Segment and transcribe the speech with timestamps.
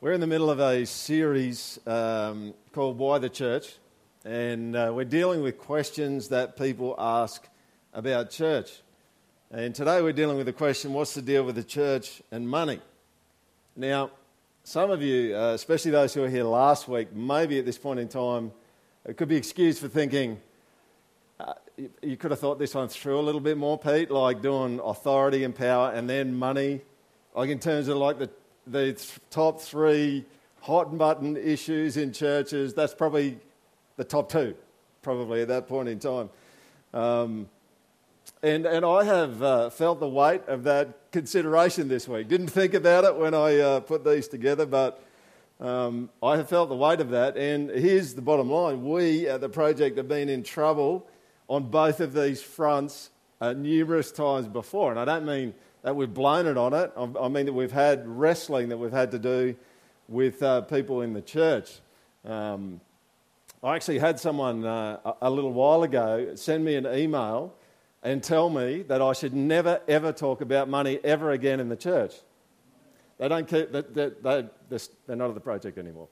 [0.00, 3.78] We're in the middle of a series um, called Why the Church,
[4.24, 7.44] and uh, we're dealing with questions that people ask
[7.92, 8.80] about church.
[9.50, 12.80] And today we're dealing with the question what's the deal with the church and money?
[13.74, 14.12] Now,
[14.62, 17.98] some of you, uh, especially those who were here last week, maybe at this point
[17.98, 18.52] in time,
[19.04, 20.40] it could be excused for thinking,
[21.40, 24.42] uh, you, you could have thought this one through a little bit more, Pete, like
[24.42, 26.82] doing authority and power and then money,
[27.34, 28.30] like in terms of like the
[28.70, 29.00] the
[29.30, 30.24] top three
[30.60, 33.38] hot button issues in churches, that's probably
[33.96, 34.54] the top two,
[35.02, 36.30] probably at that point in time.
[36.92, 37.48] Um,
[38.42, 42.28] and, and I have uh, felt the weight of that consideration this week.
[42.28, 45.02] Didn't think about it when I uh, put these together, but
[45.60, 47.36] um, I have felt the weight of that.
[47.36, 51.06] And here's the bottom line we at the project have been in trouble
[51.48, 54.90] on both of these fronts uh, numerous times before.
[54.90, 56.92] And I don't mean that we've blown it on it.
[56.96, 59.56] I mean that we've had wrestling that we've had to do
[60.08, 61.80] with uh, people in the church.
[62.24, 62.80] Um,
[63.62, 67.54] I actually had someone uh, a little while ago send me an email
[68.02, 71.76] and tell me that I should never ever talk about money ever again in the
[71.76, 72.14] church.
[73.18, 76.08] They don't keep, they, they, they, they're not at the project anymore.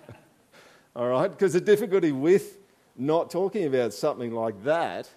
[0.96, 1.30] All right?
[1.30, 2.58] Because the difficulty with
[2.96, 5.08] not talking about something like that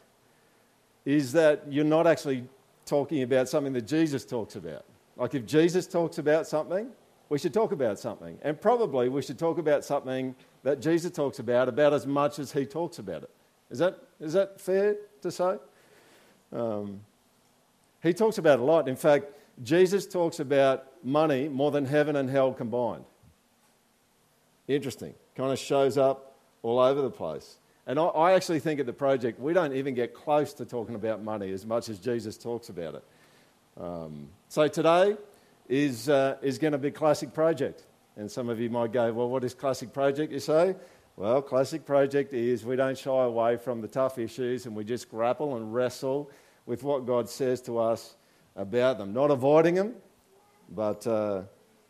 [1.06, 2.44] is that you're not actually
[2.86, 4.86] talking about something that Jesus talks about.
[5.18, 6.90] Like if Jesus talks about something,
[7.30, 8.38] we should talk about something.
[8.42, 12.52] And probably we should talk about something that Jesus talks about about as much as
[12.52, 13.30] he talks about it.
[13.70, 15.58] Is that, is that fair to say?
[16.52, 17.02] Um,
[18.04, 18.90] he talks about a lot.
[18.90, 19.26] In fact,
[19.64, 23.06] Jesus talks about money more than heaven and hell combined.
[24.68, 25.14] Interesting.
[25.36, 27.58] Kind of shows up all over the place.
[27.88, 30.96] And I, I, actually think at the project, we don't even get close to talking
[30.96, 33.04] about money as much as Jesus talks about it.
[33.80, 35.18] Um, so today
[35.68, 37.84] is, uh, is going to be Classic Project.
[38.16, 40.76] And some of you might go, well, what is Classic Project, you say?
[41.16, 45.10] Well, Classic Project is we don't shy away from the tough issues and we just
[45.10, 46.30] grapple and wrestle
[46.66, 48.16] with what God says to us
[48.56, 49.14] about them.
[49.14, 49.96] Not avoiding them,
[50.70, 51.44] but, uh,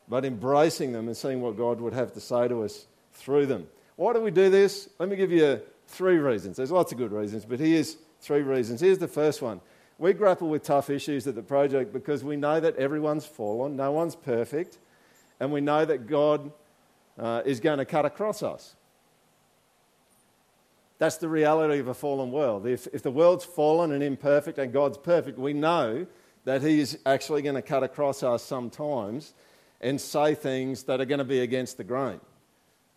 [0.07, 3.67] but embracing them and seeing what God would have to say to us through them.
[3.97, 4.89] Why do we do this?
[4.99, 6.55] Let me give you Three reasons.
[6.55, 8.79] There's lots of good reasons, but here's three reasons.
[8.79, 9.59] Here's the first one.
[9.97, 13.91] We grapple with tough issues at the project because we know that everyone's fallen, no
[13.91, 14.79] one's perfect,
[15.41, 16.53] and we know that God
[17.19, 18.73] uh, is going to cut across us.
[20.97, 22.65] That's the reality of a fallen world.
[22.65, 26.07] If, if the world's fallen and imperfect and God's perfect, we know
[26.45, 29.33] that He is actually going to cut across us sometimes
[29.81, 32.21] and say things that are going to be against the grain.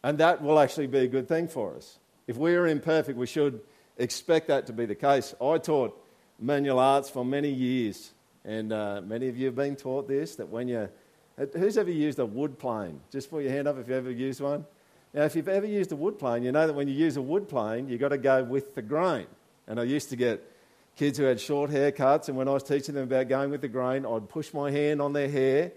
[0.04, 1.98] And that will actually be a good thing for us.
[2.26, 3.60] If we are imperfect, we should
[3.98, 5.34] expect that to be the case.
[5.40, 6.00] I taught
[6.38, 8.12] manual arts for many years,
[8.44, 10.88] and uh, many of you have been taught this that when you
[11.36, 13.00] Who's ever used a wood plane?
[13.10, 14.64] Just put your hand up if you've ever used one.
[15.12, 17.22] Now, if you've ever used a wood plane, you know that when you use a
[17.22, 19.26] wood plane, you've got to go with the grain.
[19.66, 20.48] And I used to get
[20.96, 23.68] kids who had short haircuts, and when I was teaching them about going with the
[23.68, 25.72] grain, I'd push my hand on their hair,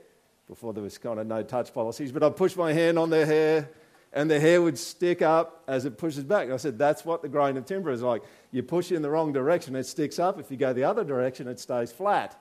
[0.48, 3.26] before there was kind of no touch policies, but I'd push my hand on their
[3.26, 3.70] hair
[4.18, 6.50] and the hair would stick up as it pushes back.
[6.50, 8.24] I said, that's what the grain of timber is like.
[8.52, 10.40] You push it in the wrong direction, it sticks up.
[10.40, 12.36] If you go the other direction, it stays flat.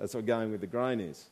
[0.00, 1.26] That's what going with the grain is.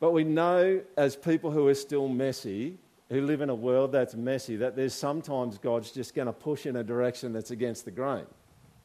[0.00, 2.74] But we know, as people who are still messy,
[3.08, 6.66] who live in a world that's messy, that there's sometimes God's just going to push
[6.66, 8.26] in a direction that's against the grain.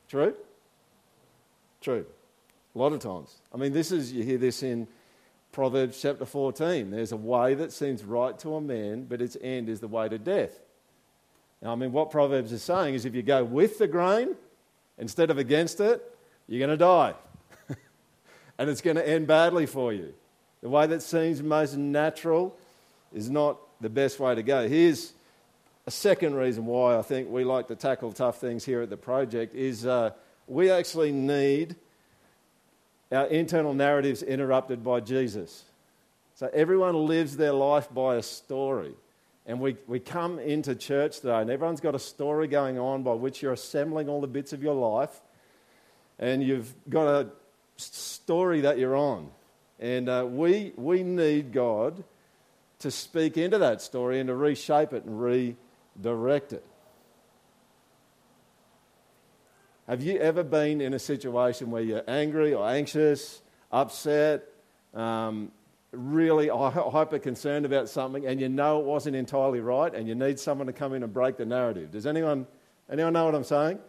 [0.09, 0.35] True?
[1.81, 2.05] True.
[2.75, 3.33] A lot of times.
[3.51, 4.87] I mean, this is, you hear this in
[5.53, 6.89] Proverbs chapter 14.
[6.89, 10.09] There's a way that seems right to a man, but its end is the way
[10.09, 10.59] to death.
[11.61, 14.35] Now, I mean, what Proverbs is saying is if you go with the grain
[14.97, 16.03] instead of against it,
[16.47, 17.13] you're going to die.
[18.57, 20.13] and it's going to end badly for you.
[20.61, 22.57] The way that seems most natural
[23.13, 24.67] is not the best way to go.
[24.67, 25.13] Here's
[25.85, 28.97] a second reason why I think we like to tackle tough things here at the
[28.97, 30.11] project is uh,
[30.47, 31.75] we actually need
[33.13, 35.63] our internal narratives interrupted by Jesus.
[36.35, 38.93] So everyone lives their life by a story.
[39.45, 43.13] And we, we come into church today, and everyone's got a story going on by
[43.13, 45.21] which you're assembling all the bits of your life,
[46.17, 47.27] and you've got a
[47.75, 49.29] story that you're on.
[49.79, 52.03] And uh, we, we need God
[52.79, 56.65] to speak into that story and to reshape it and redirect it.
[59.87, 64.43] Have you ever been in a situation where you're angry or anxious, upset,
[64.93, 65.51] um,
[65.91, 70.39] really hyper concerned about something, and you know it wasn't entirely right, and you need
[70.39, 71.91] someone to come in and break the narrative?
[71.91, 72.47] Does anyone,
[72.89, 73.79] anyone know what I'm saying?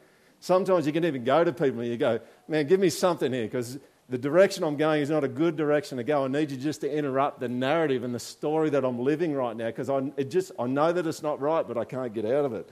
[0.40, 2.18] Sometimes you can even go to people and you go,
[2.48, 5.98] man, give me something here, because the direction I'm going is not a good direction
[5.98, 6.24] to go.
[6.24, 9.56] I need you just to interrupt the narrative and the story that I'm living right
[9.56, 12.44] now because I, just, I know that it's not right, but I can't get out
[12.44, 12.68] of it.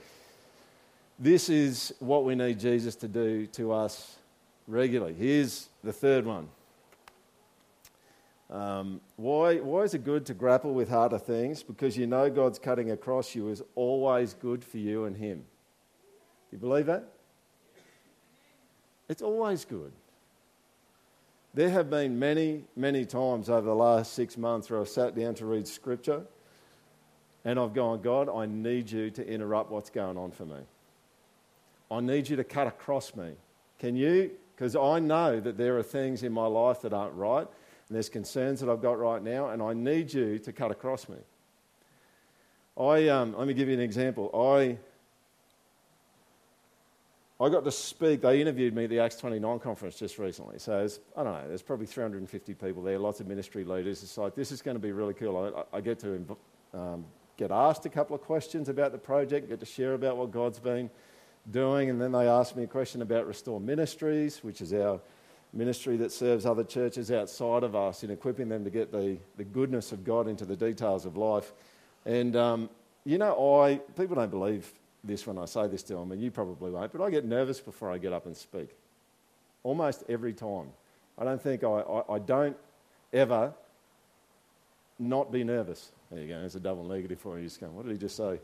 [1.19, 4.17] This is what we need Jesus to do to us
[4.67, 5.13] regularly.
[5.13, 6.47] Here's the third one.
[8.49, 11.63] Um, why, why is it good to grapple with harder things?
[11.63, 15.37] Because you know God's cutting across you is always good for you and Him.
[15.37, 15.43] Do
[16.51, 17.05] you believe that?
[19.09, 19.91] It's always good.
[21.53, 25.35] There have been many, many times over the last six months where I've sat down
[25.35, 26.23] to read scripture
[27.45, 30.59] and I've gone, God, I need you to interrupt what's going on for me.
[31.93, 33.33] I need you to cut across me.
[33.77, 34.31] Can you?
[34.55, 37.47] Because I know that there are things in my life that aren't right,
[37.87, 41.07] and there's concerns that I've got right now, and I need you to cut across
[41.07, 41.17] me.
[42.79, 44.31] I, um, let me give you an example.
[44.33, 44.77] I
[47.39, 48.21] I got to speak.
[48.21, 50.59] They interviewed me at the Acts 29 conference just recently.
[50.59, 50.87] So
[51.17, 54.01] I don't know, there's probably 350 people there, lots of ministry leaders.
[54.01, 55.65] It's like, this is going to be really cool.
[55.73, 56.37] I, I get to
[56.73, 57.05] um,
[57.35, 60.59] get asked a couple of questions about the project, get to share about what God's
[60.59, 60.89] been
[61.51, 61.89] doing.
[61.89, 64.99] And then they asked me a question about Restore Ministries, which is our
[65.53, 69.43] ministry that serves other churches outside of us in equipping them to get the, the
[69.43, 71.53] goodness of God into the details of life.
[72.05, 72.69] And, um,
[73.05, 74.71] you know, I, people don't believe
[75.03, 77.59] this when I say this to them, and you probably won't, but I get nervous
[77.59, 78.69] before I get up and speak.
[79.63, 80.67] Almost every time.
[81.17, 82.57] I don't think I, I, I don't
[83.11, 83.53] ever
[84.97, 85.91] not be nervous.
[86.09, 87.45] There you go, there's a double negative for you.
[87.45, 88.39] Just going, what did he just say?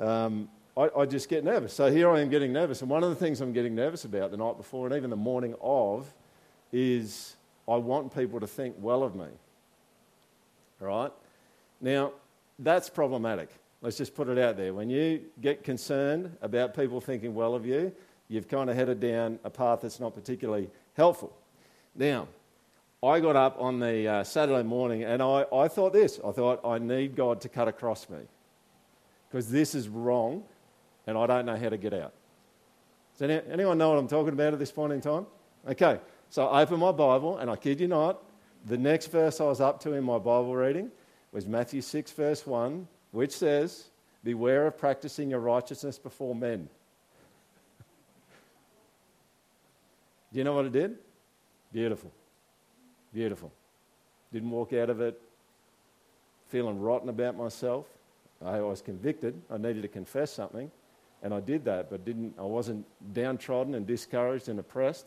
[0.00, 1.74] Um, I, I, just get nervous.
[1.74, 2.80] So here I am getting nervous.
[2.80, 5.16] And one of the things I'm getting nervous about the night before and even the
[5.16, 6.12] morning of
[6.72, 7.36] is
[7.68, 9.26] I want people to think well of me.
[10.80, 11.12] All right?
[11.80, 12.12] Now,
[12.58, 13.50] that's problematic.
[13.82, 14.72] Let's just put it out there.
[14.72, 17.92] When you get concerned about people thinking well of you,
[18.28, 21.36] you've kind of headed down a path that's not particularly helpful.
[21.94, 22.28] Now,
[23.02, 26.64] I got up on the uh, Saturday morning and I, I thought this I thought,
[26.64, 28.20] I need God to cut across me
[29.28, 30.44] because this is wrong
[31.06, 32.12] and I don't know how to get out.
[33.18, 35.26] Does anyone know what I'm talking about at this point in time?
[35.68, 36.00] Okay,
[36.30, 38.22] so I opened my Bible and I kid you not,
[38.66, 40.90] the next verse I was up to in my Bible reading
[41.32, 43.90] was Matthew 6, verse 1 which says,
[44.24, 46.68] Beware of practicing your righteousness before men.
[50.32, 50.96] Do you know what it did?
[51.72, 52.10] Beautiful.
[53.12, 53.52] Beautiful.
[54.32, 55.20] Didn't walk out of it
[56.48, 57.86] feeling rotten about myself.
[58.44, 59.40] I was convicted.
[59.50, 60.70] I needed to confess something,
[61.22, 65.06] and I did that, but didn't, I wasn't downtrodden and discouraged and oppressed.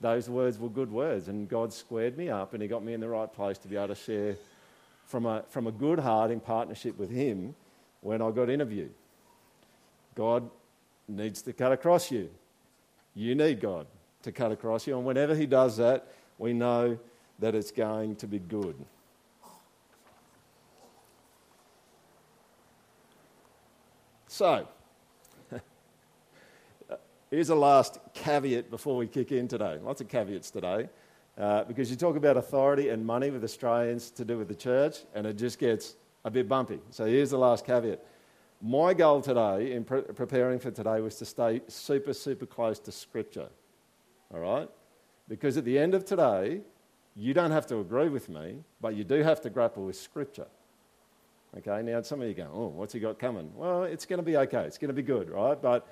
[0.00, 3.00] Those words were good words, and God squared me up and He got me in
[3.00, 4.36] the right place to be able to share
[5.06, 7.54] from a, from a good heart in partnership with Him
[8.00, 8.92] when I got interviewed.
[10.14, 10.48] God
[11.06, 12.30] needs to cut across you.
[13.14, 13.86] You need God
[14.22, 14.96] to cut across you.
[14.96, 16.08] And whenever He does that,
[16.38, 16.98] we know
[17.38, 18.74] that it's going to be good.
[24.26, 24.68] So,
[27.30, 29.78] here's a last caveat before we kick in today.
[29.82, 30.88] Lots of caveats today.
[31.36, 34.98] Uh, because you talk about authority and money with Australians to do with the church,
[35.14, 35.94] and it just gets
[36.24, 36.80] a bit bumpy.
[36.90, 38.04] So here's the last caveat.
[38.60, 42.90] My goal today, in pre- preparing for today, was to stay super, super close to
[42.90, 43.48] Scripture.
[44.34, 44.68] All right?
[45.28, 46.62] Because at the end of today,
[47.14, 50.46] you don't have to agree with me, but you do have to grapple with Scripture.
[51.56, 53.50] Okay, now some of you go, oh, what's he got coming?
[53.54, 54.64] Well, it's going to be okay.
[54.64, 55.60] It's going to be good, right?
[55.60, 55.86] But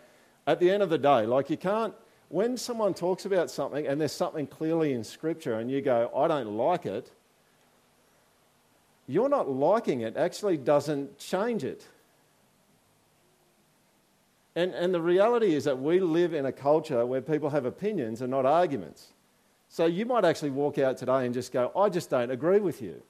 [0.47, 1.95] at the end of the day, like you can't
[2.29, 6.27] when someone talks about something and there's something clearly in Scripture and you go, I
[6.27, 7.11] don't like it,
[9.07, 11.87] you're not liking it actually doesn't change it.
[14.57, 18.23] And, and the reality is that we live in a culture where people have opinions
[18.23, 19.09] and not arguments.
[19.69, 22.81] So you might actually walk out today and just go, I just don't agree with
[22.81, 23.03] you.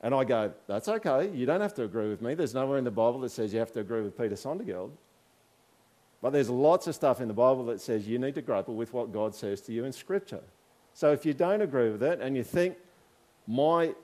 [0.00, 1.30] And I go, that's okay.
[1.34, 2.34] You don't have to agree with me.
[2.34, 4.90] There's nowhere in the Bible that says you have to agree with Peter Sondergaard.
[6.24, 8.94] But there's lots of stuff in the Bible that says you need to grapple with
[8.94, 10.40] what God says to you in Scripture.
[10.94, 12.78] So if you don't agree with it and you think
[13.46, 13.94] my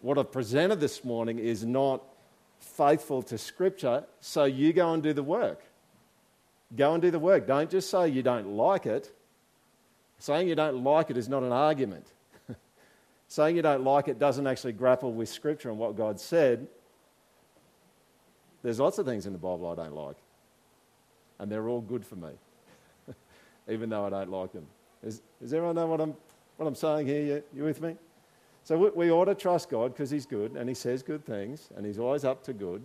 [0.00, 2.02] what I've presented this morning is not
[2.58, 5.62] faithful to Scripture, so you go and do the work.
[6.74, 7.46] Go and do the work.
[7.46, 9.14] Don't just say you don't like it.
[10.18, 12.12] Saying you don't like it is not an argument.
[13.28, 16.66] Saying you don't like it doesn't actually grapple with Scripture and what God said.
[18.64, 20.16] There's lots of things in the Bible I don't like
[21.40, 22.30] and they're all good for me,
[23.68, 24.66] even though I don't like them.
[25.02, 26.14] Is, does everyone know what I'm,
[26.58, 27.22] what I'm saying here?
[27.22, 27.96] You, you with me?
[28.62, 31.70] So we, we ought to trust God because He's good and He says good things
[31.74, 32.82] and He's always up to good.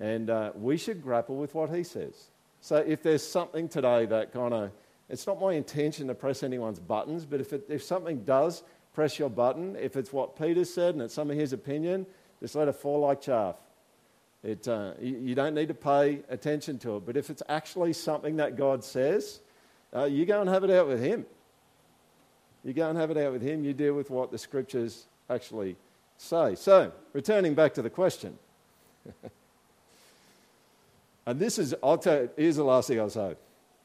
[0.00, 2.30] And uh, we should grapple with what He says.
[2.60, 4.72] So if there's something today that kind of
[5.08, 9.18] It's not my intention to press anyone's buttons, but if, it, if something does press
[9.18, 12.04] your button, if it's what Peter said and it's some of his opinion,
[12.40, 13.54] just let it fall like chaff.
[14.42, 17.06] It, uh, you, don't need to pay attention to it.
[17.06, 19.40] But if it's actually something that God says,
[19.94, 21.26] uh, you go and have it out with Him.
[22.64, 23.64] You go and have it out with Him.
[23.64, 25.76] You deal with what the scriptures actually
[26.16, 26.54] say.
[26.54, 28.38] So, returning back to the question.
[31.26, 33.36] and this is, I'll tell you, here's the last thing I'll say.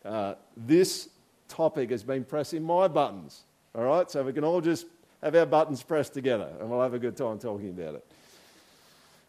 [0.05, 1.09] Uh, this
[1.47, 3.43] topic has been pressing my buttons.
[3.73, 4.09] All right?
[4.09, 4.85] So we can all just
[5.21, 8.05] have our buttons pressed together and we'll have a good time talking about it.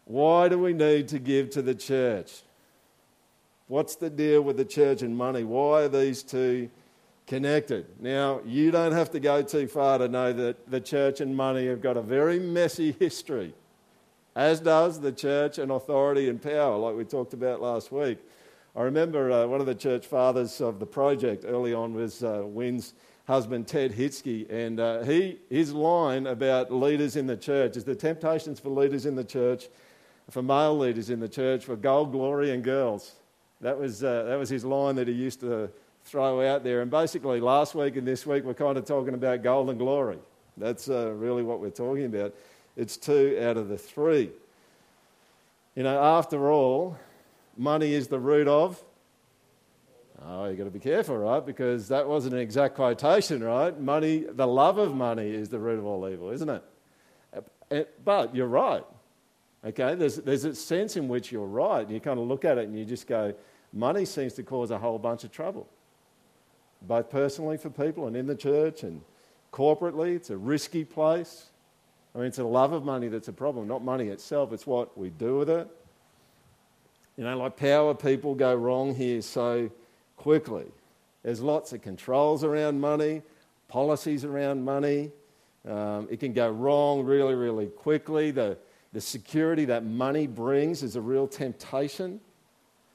[0.07, 2.43] Why do we need to give to the church?
[3.67, 5.43] What's the deal with the church and money?
[5.43, 6.69] Why are these two
[7.27, 7.85] connected?
[7.99, 11.67] Now, you don't have to go too far to know that the church and money
[11.67, 13.53] have got a very messy history,
[14.33, 18.17] as does the church and authority and power, like we talked about last week.
[18.77, 22.45] I remember uh, one of the church fathers of the project early on was uh,
[23.27, 27.95] husband, Ted Hitzke, and uh, he, his line about leaders in the church is the
[27.95, 29.67] temptations for leaders in the church
[30.29, 33.13] for male leaders in the church were gold, glory, and girls.
[33.61, 35.69] That was, uh, that was his line that he used to
[36.05, 36.81] throw out there.
[36.81, 40.19] And basically, last week and this week, we're kind of talking about gold and glory.
[40.57, 42.33] That's uh, really what we're talking about.
[42.75, 44.31] It's two out of the three.
[45.75, 46.97] You know, after all,
[47.55, 48.83] money is the root of.
[50.25, 51.45] Oh, you've got to be careful, right?
[51.45, 53.79] Because that wasn't an exact quotation, right?
[53.79, 56.63] Money, the love of money is the root of all evil, isn't it?
[57.71, 58.83] Uh, but you're right.
[59.67, 61.89] Okay, there's, there's a sense in which you're right.
[61.89, 63.33] You kind of look at it and you just go,
[63.73, 65.67] money seems to cause a whole bunch of trouble,
[66.83, 69.01] both personally for people and in the church and
[69.51, 70.15] corporately.
[70.15, 71.47] It's a risky place.
[72.15, 74.97] I mean, it's a love of money that's a problem, not money itself, it's what
[74.97, 75.67] we do with it.
[77.17, 79.69] You know, like power people go wrong here so
[80.15, 80.65] quickly.
[81.23, 83.21] There's lots of controls around money,
[83.67, 85.11] policies around money.
[85.67, 88.31] Um, it can go wrong really, really quickly.
[88.31, 88.57] The,
[88.93, 92.19] the security that money brings is a real temptation.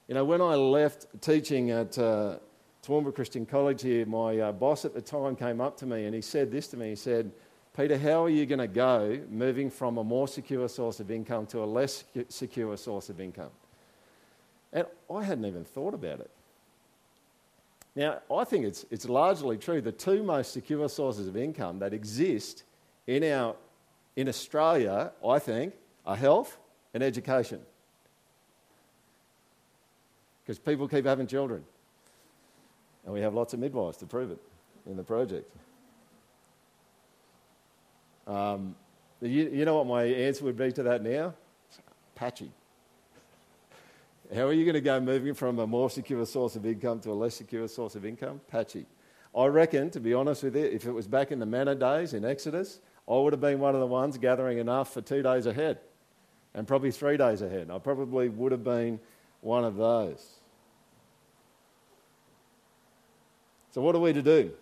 [0.08, 2.36] You know, when I left teaching at uh,
[2.84, 6.14] Toowoomba Christian College here, my uh, boss at the time came up to me and
[6.14, 6.90] he said this to me.
[6.90, 7.30] He said,
[7.76, 11.46] Peter, how are you going to go moving from a more secure source of income
[11.46, 13.50] to a less secure source of income?
[14.72, 16.30] And I hadn't even thought about it.
[17.94, 19.80] Now, I think it's, it's largely true.
[19.80, 22.64] The two most secure sources of income that exist
[23.06, 23.54] in, our,
[24.16, 26.58] in Australia, I think, are health
[26.94, 27.60] and education.
[30.42, 31.64] Because people keep having children.
[33.04, 34.38] And we have lots of midwives to prove it
[34.86, 35.50] in the project.
[38.26, 38.74] Um,
[39.20, 41.34] you, you know what my answer would be to that now?
[42.14, 42.50] Patchy.
[44.34, 47.10] How are you going to go moving from a more secure source of income to
[47.10, 48.40] a less secure source of income?
[48.48, 48.86] Patchy.
[49.36, 52.14] I reckon, to be honest with you, if it was back in the manna days
[52.14, 55.46] in Exodus, I would have been one of the ones gathering enough for two days
[55.46, 55.78] ahead
[56.54, 57.70] and probably three days ahead.
[57.70, 59.00] I probably would have been
[59.40, 60.24] one of those.
[63.70, 64.52] So, what are we to do?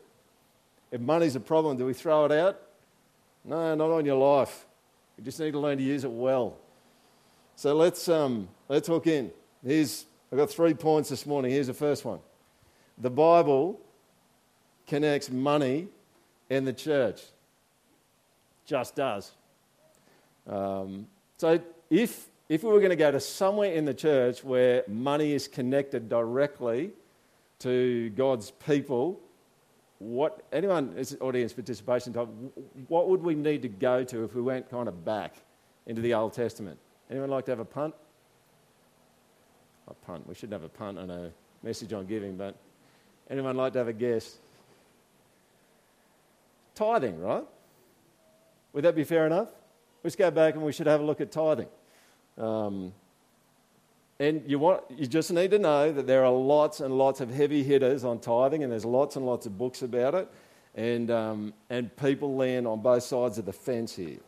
[0.91, 2.61] If money's a problem, do we throw it out?
[3.45, 4.67] No, not on your life.
[5.17, 6.57] You just need to learn to use it well.
[7.57, 9.31] So let's, um, let's hook in.
[9.65, 11.51] Here's, I've got three points this morning.
[11.51, 12.21] Here's the first one
[12.99, 13.81] The Bible
[14.87, 15.89] connects money
[16.49, 17.23] and the church.
[18.65, 19.33] Just does.
[20.49, 21.07] Um,
[21.37, 25.33] so if, if we were going to go to somewhere in the church where money
[25.33, 26.93] is connected directly
[27.59, 29.21] to God's people,
[29.99, 32.29] what anyone is audience participation time,
[32.89, 35.35] what would we need to go to if we went kind of back
[35.87, 36.79] into the Old Testament?
[37.11, 37.95] Anyone like to have a punt?
[39.89, 40.27] A punt.
[40.29, 41.33] We shouldn't have a punt on a
[41.63, 42.57] message on giving, but
[43.29, 44.39] anyone like to have a guess?
[46.77, 47.45] Tithing, right?
[48.73, 49.49] Would that be fair enough?
[50.03, 51.67] Let's go back and we should have a look at tithing.
[52.41, 52.93] Um,
[54.19, 57.31] and you, want, you just need to know that there are lots and lots of
[57.31, 60.29] heavy hitters on tithing, and there's lots and lots of books about it.
[60.75, 64.19] And, um, and people land on both sides of the fence here.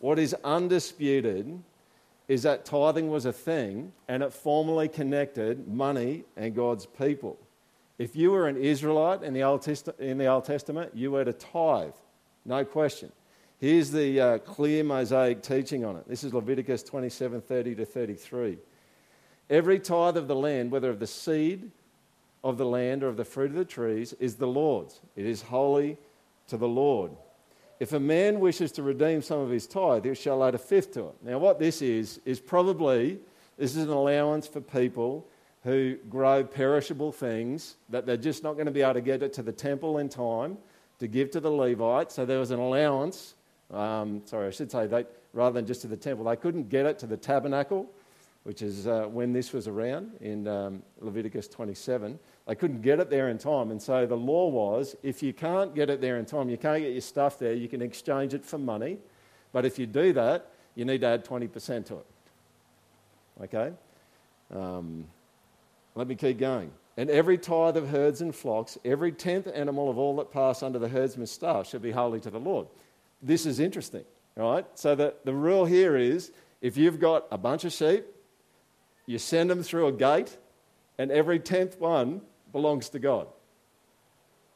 [0.00, 1.60] What is undisputed
[2.28, 7.38] is that tithing was a thing and it formally connected money and God's people.
[7.98, 11.24] If you were an Israelite in the Old, Test- in the Old Testament, you were
[11.24, 11.94] to tithe,
[12.44, 13.10] no question.
[13.60, 16.08] Here's the uh, clear Mosaic teaching on it.
[16.08, 18.56] This is Leviticus 27 30 to 33.
[19.50, 21.72] Every tithe of the land, whether of the seed
[22.44, 25.00] of the land or of the fruit of the trees, is the Lord's.
[25.16, 25.98] It is holy
[26.46, 27.10] to the Lord.
[27.80, 30.92] If a man wishes to redeem some of his tithe, he shall add a fifth
[30.92, 31.14] to it.
[31.24, 33.18] Now, what this is, is probably
[33.56, 35.26] this is an allowance for people
[35.64, 39.32] who grow perishable things that they're just not going to be able to get it
[39.32, 40.58] to the temple in time
[41.00, 42.14] to give to the Levites.
[42.14, 43.34] So there was an allowance.
[43.70, 46.86] Um, sorry, I should say they, rather than just to the temple, they couldn't get
[46.86, 47.90] it to the tabernacle,
[48.44, 52.18] which is uh, when this was around in um, Leviticus 27.
[52.46, 53.70] They couldn't get it there in time.
[53.70, 56.82] And so the law was if you can't get it there in time, you can't
[56.82, 58.98] get your stuff there, you can exchange it for money.
[59.52, 62.06] But if you do that, you need to add 20% to it.
[63.44, 63.72] Okay?
[64.54, 65.06] Um,
[65.94, 66.70] let me keep going.
[66.96, 70.78] And every tithe of herds and flocks, every tenth animal of all that pass under
[70.78, 72.66] the herdsman's staff shall be holy to the Lord.
[73.20, 74.04] This is interesting,
[74.36, 74.66] right?
[74.74, 78.04] So the, the rule here is if you've got a bunch of sheep,
[79.06, 80.36] you send them through a gate,
[80.98, 82.20] and every tenth one
[82.52, 83.28] belongs to God.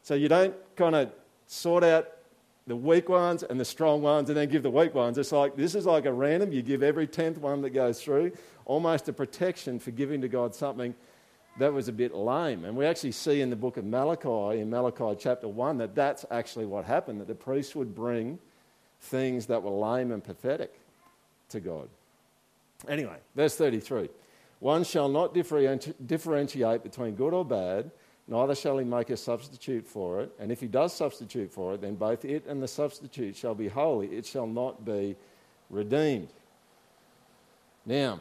[0.02, 1.12] So you don't kind of
[1.46, 2.08] sort out
[2.66, 5.18] the weak ones and the strong ones and then give the weak ones.
[5.18, 8.32] It's like this is like a random, you give every tenth one that goes through,
[8.64, 10.94] almost a protection for giving to God something
[11.58, 12.64] that was a bit lame.
[12.64, 16.24] And we actually see in the book of Malachi, in Malachi chapter 1, that that's
[16.30, 18.38] actually what happened, that the priests would bring
[19.02, 20.72] things that were lame and pathetic
[21.50, 21.88] to God.
[22.88, 24.08] Anyway, verse 33
[24.60, 27.90] One shall not differentiate between good or bad,
[28.26, 30.32] neither shall he make a substitute for it.
[30.38, 33.68] And if he does substitute for it, then both it and the substitute shall be
[33.68, 35.16] holy, it shall not be
[35.68, 36.28] redeemed.
[37.84, 38.20] Now,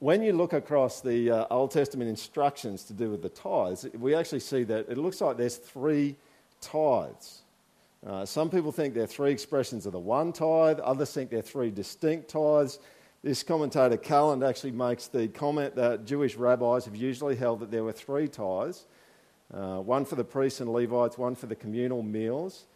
[0.00, 4.14] when you look across the uh, Old Testament instructions to do with the tithes, we
[4.14, 6.14] actually see that it looks like there's three
[6.60, 7.42] tithes.
[8.06, 11.70] Uh, some people think they're three expressions of the one tithe, others think they're three
[11.70, 12.78] distinct tithes.
[13.22, 17.82] This commentator Calland actually makes the comment that Jewish rabbis have usually held that there
[17.82, 18.86] were three tithes
[19.52, 22.66] uh, one for the priests and Levites, one for the communal meals,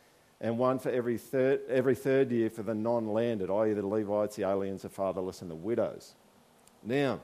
[0.41, 4.37] and one for every third, every third year for the non landed, i.e., the Levites,
[4.37, 6.15] the aliens, the fatherless, and the widows.
[6.83, 7.21] Now,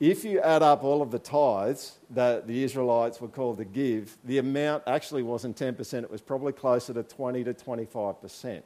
[0.00, 4.16] if you add up all of the tithes that the Israelites were called to give,
[4.24, 8.62] the amount actually wasn't 10%, it was probably closer to 20 to 25%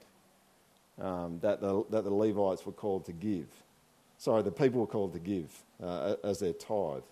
[1.00, 3.46] um, that, the, that the Levites were called to give.
[4.18, 5.50] Sorry, the people were called to give
[5.82, 7.02] uh, as their tithe.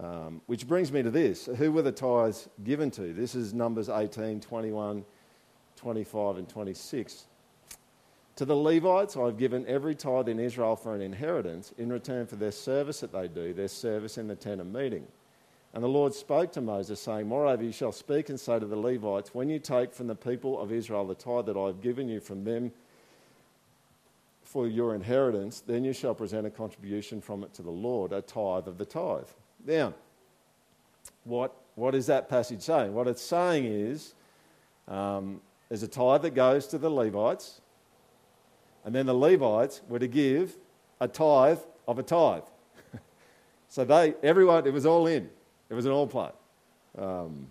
[0.00, 3.12] Um, which brings me to this who were the tithes given to?
[3.12, 5.04] This is Numbers 18, 21,
[5.76, 7.26] 25, and 26.
[8.36, 12.36] To the Levites, I've given every tithe in Israel for an inheritance in return for
[12.36, 15.06] their service that they do, their service in the tent of meeting.
[15.74, 18.76] And the Lord spoke to Moses, saying, Moreover, you shall speak and say to the
[18.76, 22.08] Levites, When you take from the people of Israel the tithe that I have given
[22.08, 22.72] you from them
[24.42, 28.20] for your inheritance, then you shall present a contribution from it to the Lord, a
[28.20, 29.28] tithe of the tithe.
[29.66, 29.94] Now,
[31.24, 32.92] what, what is that passage saying?
[32.92, 34.14] What it's saying is
[34.88, 35.40] um,
[35.70, 37.61] there's a tithe that goes to the Levites
[38.84, 40.56] and then the Levites were to give
[41.00, 42.42] a tithe of a tithe.
[43.68, 45.28] so they, everyone, it was all in.
[45.70, 46.30] It was an all play.
[46.98, 47.50] Um,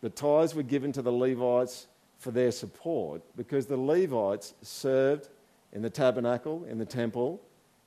[0.00, 1.86] the tithes were given to the Levites
[2.18, 5.28] for their support because the Levites served
[5.72, 7.40] in the tabernacle, in the temple,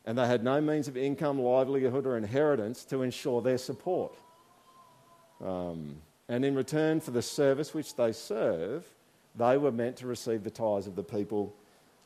[0.05, 4.15] and they had no means of income, livelihood, or inheritance to ensure their support.
[5.43, 8.85] Um, and in return for the service which they serve,
[9.35, 11.53] they were meant to receive the tithes of the people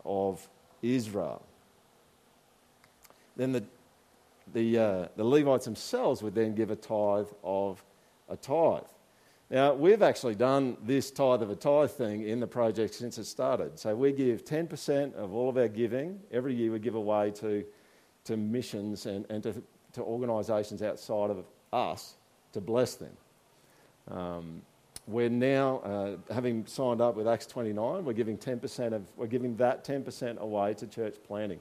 [0.05, 0.47] of
[0.81, 1.41] Israel.
[3.35, 3.63] Then the,
[4.53, 7.83] the, uh, the Levites themselves would then give a tithe of
[8.29, 8.83] a tithe.
[9.49, 13.25] Now, we've actually done this tithe of a tithe thing in the project since it
[13.25, 13.77] started.
[13.77, 16.19] So we give 10% of all of our giving.
[16.31, 17.63] Every year we give away to,
[18.23, 19.61] to missions and, and to,
[19.93, 22.15] to organisations outside of us
[22.53, 23.11] to bless them.
[24.09, 24.61] Um,
[25.07, 29.55] we're now, uh, having signed up with Acts 29, we're giving 10% of, we're giving
[29.57, 31.59] that 10% away to church planting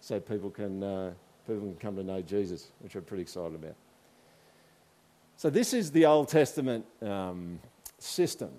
[0.00, 1.12] so people can, uh,
[1.46, 3.74] people can come to know Jesus, which we're pretty excited about.
[5.36, 7.58] So this is the Old Testament um,
[7.98, 8.50] system.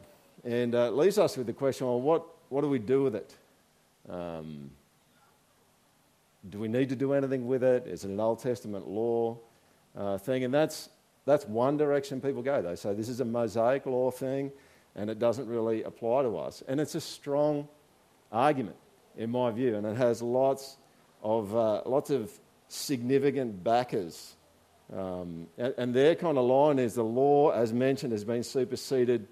[0.43, 3.15] And uh, it leaves us with the question, well, what, what do we do with
[3.15, 3.35] it?
[4.07, 4.69] Um,
[6.47, 7.87] do we need to do anything with it?
[7.87, 9.37] Is it an Old Testament law
[9.95, 10.43] uh, thing?
[10.43, 10.89] And that's
[11.27, 12.61] that's one direction people go.
[12.61, 14.51] They say this is a Mosaic law thing
[14.95, 16.63] and it doesn't really apply to us.
[16.67, 17.67] And it's a strong
[18.31, 18.77] argument,
[19.15, 20.77] in my view, and it has lots
[21.21, 22.31] of, uh, lots of
[22.67, 24.35] significant backers.
[24.91, 29.27] Um, and, and their kind of line is the law, as mentioned, has been superseded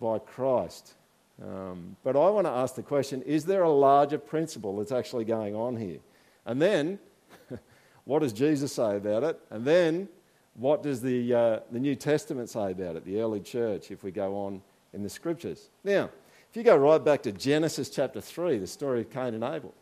[0.00, 0.94] by Christ.
[1.40, 5.26] Um, but I want to ask the question is there a larger principle that's actually
[5.26, 5.98] going on here?
[6.46, 6.98] And then,
[8.04, 9.40] what does Jesus say about it?
[9.50, 10.08] And then,
[10.58, 14.10] what does the, uh, the New Testament say about it, the early church, if we
[14.10, 15.68] go on in the scriptures?
[15.84, 16.10] Now,
[16.50, 19.74] if you go right back to Genesis chapter 3, the story of Cain and Abel.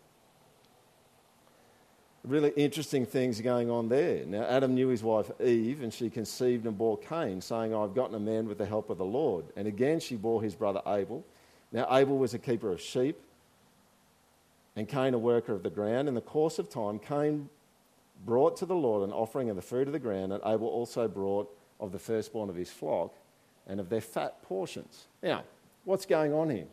[2.24, 4.24] really interesting things going on there.
[4.26, 8.16] Now, Adam knew his wife Eve, and she conceived and bore Cain, saying, I've gotten
[8.16, 9.44] a man with the help of the Lord.
[9.56, 11.24] And again, she bore his brother Abel.
[11.70, 13.20] Now, Abel was a keeper of sheep,
[14.74, 16.08] and Cain a worker of the ground.
[16.08, 17.48] In the course of time, Cain
[18.24, 21.08] brought to the Lord an offering of the fruit of the ground, and Abel also
[21.08, 23.14] brought of the firstborn of his flock
[23.66, 25.06] and of their fat portions.
[25.22, 25.44] Now,
[25.84, 26.66] what's going on here?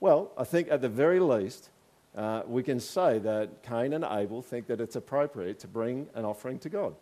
[0.00, 1.70] Well, I think at the very least,
[2.16, 6.24] uh, we can say that Cain and Abel think that it's appropriate to bring an
[6.24, 6.94] offering to God.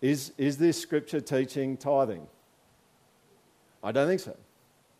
[0.00, 2.26] Is, is this scripture teaching tithing?
[3.82, 4.36] I don't think so.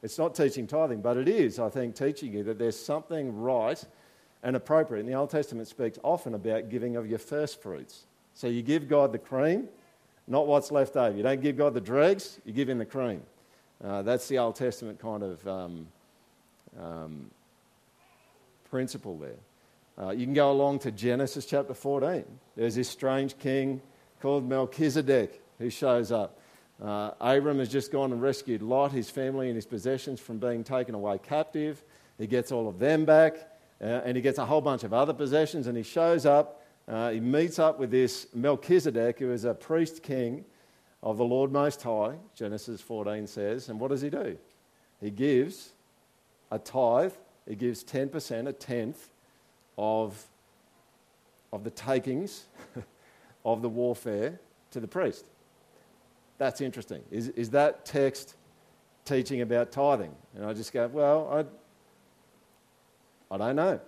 [0.03, 3.83] It's not teaching tithing, but it is, I think, teaching you that there's something right
[4.45, 5.01] and appropriate.
[5.01, 8.05] And the Old Testament speaks often about giving of your first fruits.
[8.35, 9.69] So you give God the cream,
[10.29, 11.17] not what's left over.
[11.17, 13.23] You don't give God the dregs, you give Him the cream.
[13.83, 15.89] Uh, that's the Old Testament kind of um,
[16.81, 17.31] um,
[18.71, 20.07] principle there.
[20.07, 22.25] Uh, you can go along to Genesis chapter 14.
[22.57, 23.81] There's this strange king
[24.21, 26.39] called Melchizedek who shows up.
[26.83, 30.65] Uh, Abram has just gone and rescued Lot, his family, and his possessions from being
[30.65, 31.83] taken away captive.
[32.19, 33.54] He gets all of them back,
[33.85, 36.63] uh, and he gets a whole bunch of other possessions, and he shows up.
[36.89, 40.45] Uh, he meets up with this Melchizedek, who is a priest king
[41.03, 43.69] of the Lord Most High, Genesis 14 says.
[43.69, 44.39] And what does he do?
[45.01, 45.73] He gives
[46.51, 47.13] a tithe,
[47.47, 49.11] he gives 10%, a tenth
[49.77, 50.27] of,
[51.53, 52.45] of the takings
[53.45, 55.27] of the warfare to the priest.
[56.39, 57.03] That's interesting.
[57.11, 58.37] Is, is that text
[59.05, 60.15] teaching about tithing?
[60.35, 61.45] And I just go, well, I,
[63.35, 63.81] I don't know.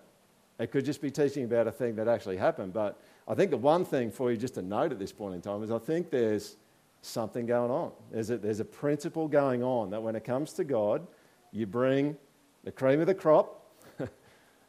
[0.59, 2.73] It could just be teaching about a thing that actually happened.
[2.73, 5.41] But I think the one thing for you just to note at this point in
[5.41, 6.57] time is I think there's
[7.03, 7.93] something going on.
[8.11, 11.07] There's a, there's a principle going on that when it comes to God,
[11.53, 12.17] you bring
[12.65, 13.63] the cream of the crop,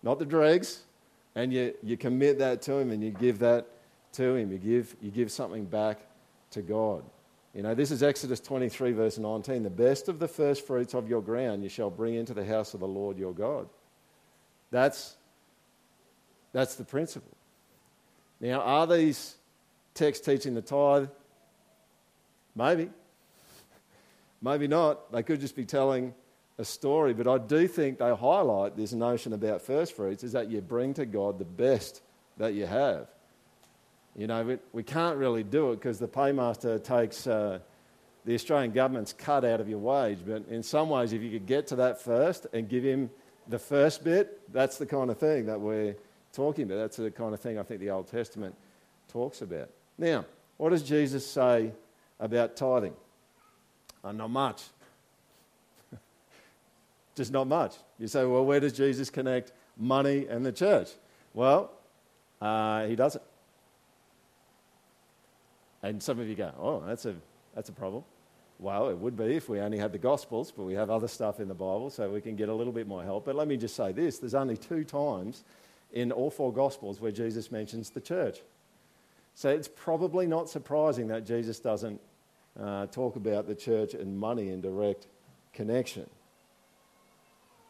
[0.03, 0.83] not the dregs,
[1.33, 3.67] and you, you commit that to Him and you give that
[4.13, 4.51] to Him.
[4.51, 6.01] You give, you give something back
[6.51, 7.03] to God.
[7.55, 9.63] You know, this is Exodus 23, verse 19.
[9.63, 12.75] The best of the first fruits of your ground you shall bring into the house
[12.75, 13.67] of the Lord your God.
[14.71, 15.15] That's,
[16.53, 17.35] that's the principle.
[18.39, 19.35] Now, are these
[19.93, 21.09] texts teaching the tithe?
[22.55, 22.89] Maybe.
[24.41, 25.11] Maybe not.
[25.11, 26.13] They could just be telling
[26.57, 30.49] a story, but I do think they highlight this notion about first fruits is that
[30.49, 32.01] you bring to God the best
[32.37, 33.07] that you have.
[34.15, 37.59] You know, we, we can't really do it because the paymaster takes uh,
[38.25, 40.19] the Australian government's cut out of your wage.
[40.25, 43.11] But in some ways, if you could get to that first and give him
[43.47, 45.95] the first bit, that's the kind of thing that we're
[46.33, 46.77] talking about.
[46.77, 48.55] That's the kind of thing I think the Old Testament
[49.07, 49.69] talks about.
[49.97, 50.25] Now,
[50.57, 51.71] what does Jesus say
[52.19, 52.93] about tithing?
[54.03, 54.63] Uh, not much.
[57.15, 57.75] Just not much.
[57.99, 60.89] You say, well, where does Jesus connect money and the church?
[61.33, 61.71] Well,
[62.41, 63.23] uh, he doesn't.
[65.83, 67.15] And some of you go, oh, that's a,
[67.55, 68.03] that's a problem.
[68.59, 71.39] Well, it would be if we only had the Gospels, but we have other stuff
[71.39, 73.25] in the Bible, so we can get a little bit more help.
[73.25, 75.43] But let me just say this there's only two times
[75.93, 78.39] in all four Gospels where Jesus mentions the church.
[79.35, 82.01] So it's probably not surprising that Jesus doesn't
[82.59, 85.05] uh, talk about the church and money in direct
[85.53, 86.09] connection.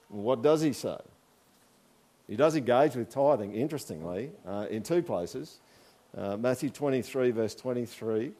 [0.07, 0.97] What does he say?
[2.27, 5.59] He does engage with tithing, interestingly, uh, in two places.
[6.17, 8.31] Uh, Matthew 23, verse 23,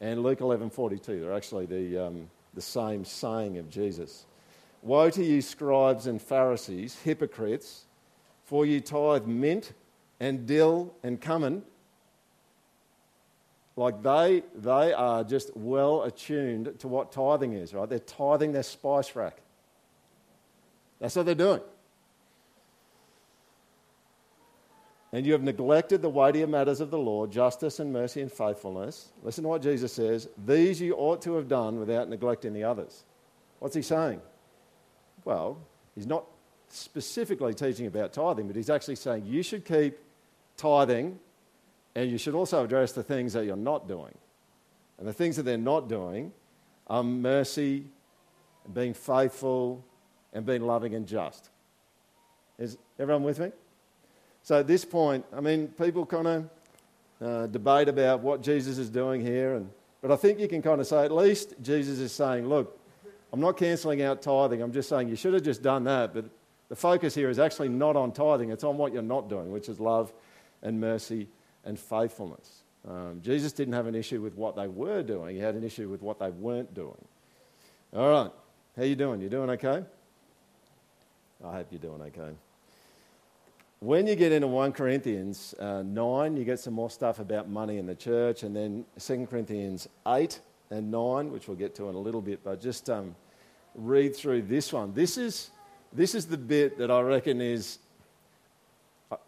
[0.00, 1.20] and Luke 11:42.
[1.20, 4.26] They're actually the, um, the same saying of Jesus.
[4.82, 7.86] Woe to you, scribes and Pharisees, hypocrites,
[8.44, 9.72] for you tithe mint
[10.20, 11.62] and dill and cumin.
[13.74, 17.88] Like they, they are just well attuned to what tithing is, right?
[17.88, 19.42] They're tithing their spice rack.
[20.98, 21.60] That's what they're doing.
[25.12, 29.12] And you have neglected the weightier matters of the law, justice and mercy and faithfulness.
[29.22, 30.28] Listen to what Jesus says.
[30.44, 33.04] These you ought to have done without neglecting the others.
[33.60, 34.20] What's he saying?
[35.24, 35.58] Well,
[35.94, 36.26] he's not
[36.68, 39.98] specifically teaching about tithing, but he's actually saying you should keep
[40.56, 41.18] tithing
[41.94, 44.14] and you should also address the things that you're not doing.
[44.98, 46.32] And the things that they're not doing
[46.88, 47.84] are mercy,
[48.64, 49.84] and being faithful,
[50.32, 51.50] and being loving and just.
[52.58, 53.50] Is everyone with me?
[54.46, 56.50] So at this point, I mean, people kind of
[57.20, 59.68] uh, debate about what Jesus is doing here, and,
[60.00, 62.78] but I think you can kind of say at least Jesus is saying, look,
[63.32, 64.62] I'm not cancelling out tithing.
[64.62, 66.14] I'm just saying you should have just done that.
[66.14, 66.26] But
[66.68, 69.68] the focus here is actually not on tithing, it's on what you're not doing, which
[69.68, 70.12] is love
[70.62, 71.26] and mercy
[71.64, 72.62] and faithfulness.
[72.88, 75.88] Um, Jesus didn't have an issue with what they were doing, he had an issue
[75.88, 77.04] with what they weren't doing.
[77.92, 78.30] All right,
[78.76, 79.20] how you doing?
[79.20, 79.82] You doing okay?
[81.44, 82.36] I hope you're doing okay.
[83.80, 87.78] When you get into 1 Corinthians uh, 9, you get some more stuff about money
[87.78, 91.94] in the church, and then 2 Corinthians 8 and 9, which we'll get to in
[91.94, 93.14] a little bit, but just um,
[93.74, 94.94] read through this one.
[94.94, 95.50] This is,
[95.92, 97.78] this is the bit that I reckon is,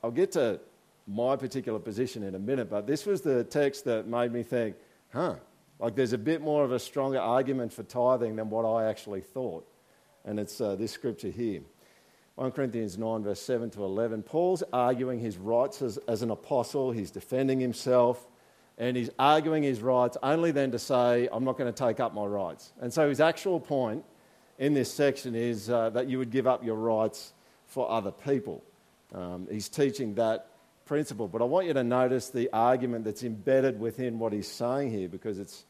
[0.03, 0.61] I'll get to
[1.07, 4.77] my particular position in a minute, but this was the text that made me think,
[5.13, 5.35] huh,
[5.79, 9.21] like there's a bit more of a stronger argument for tithing than what I actually
[9.21, 9.67] thought.
[10.25, 11.61] And it's uh, this scripture here.
[12.39, 14.23] 1 Corinthians 9, verse 7 to 11.
[14.23, 18.25] Paul's arguing his rights as, as an apostle, he's defending himself,
[18.79, 22.15] and he's arguing his rights only then to say, I'm not going to take up
[22.15, 22.73] my rights.
[22.81, 24.05] And so his actual point
[24.57, 27.33] in this section is uh, that you would give up your rights
[27.67, 28.63] for other people.
[29.13, 30.47] Um, he's teaching that
[30.87, 31.27] principle.
[31.27, 35.09] But I want you to notice the argument that's embedded within what he's saying here
[35.09, 35.65] because it's,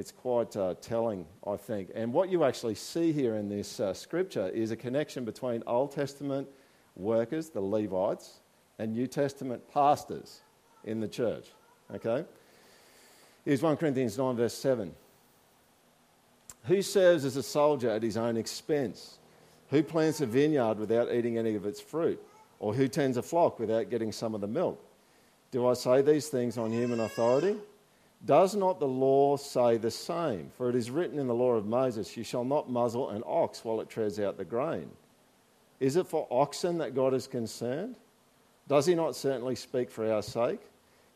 [0.00, 1.90] it's quite uh, telling, I think.
[1.94, 5.92] And what you actually see here in this uh, scripture is a connection between Old
[5.92, 6.48] Testament
[6.96, 8.38] workers, the Levites,
[8.78, 10.40] and New Testament pastors
[10.84, 11.48] in the church.
[11.94, 12.24] Okay?
[13.44, 14.94] Here's 1 Corinthians 9, verse 7.
[16.64, 19.18] Who serves as a soldier at his own expense?
[19.68, 22.18] Who plants a vineyard without eating any of its fruit?
[22.58, 24.82] Or who tends a flock without getting some of the milk?
[25.50, 27.56] Do I say these things on human authority?
[28.24, 30.50] Does not the law say the same?
[30.56, 33.64] For it is written in the law of Moses, You shall not muzzle an ox
[33.64, 34.90] while it treads out the grain.
[35.78, 37.96] Is it for oxen that God is concerned?
[38.68, 40.60] Does he not certainly speak for our sake?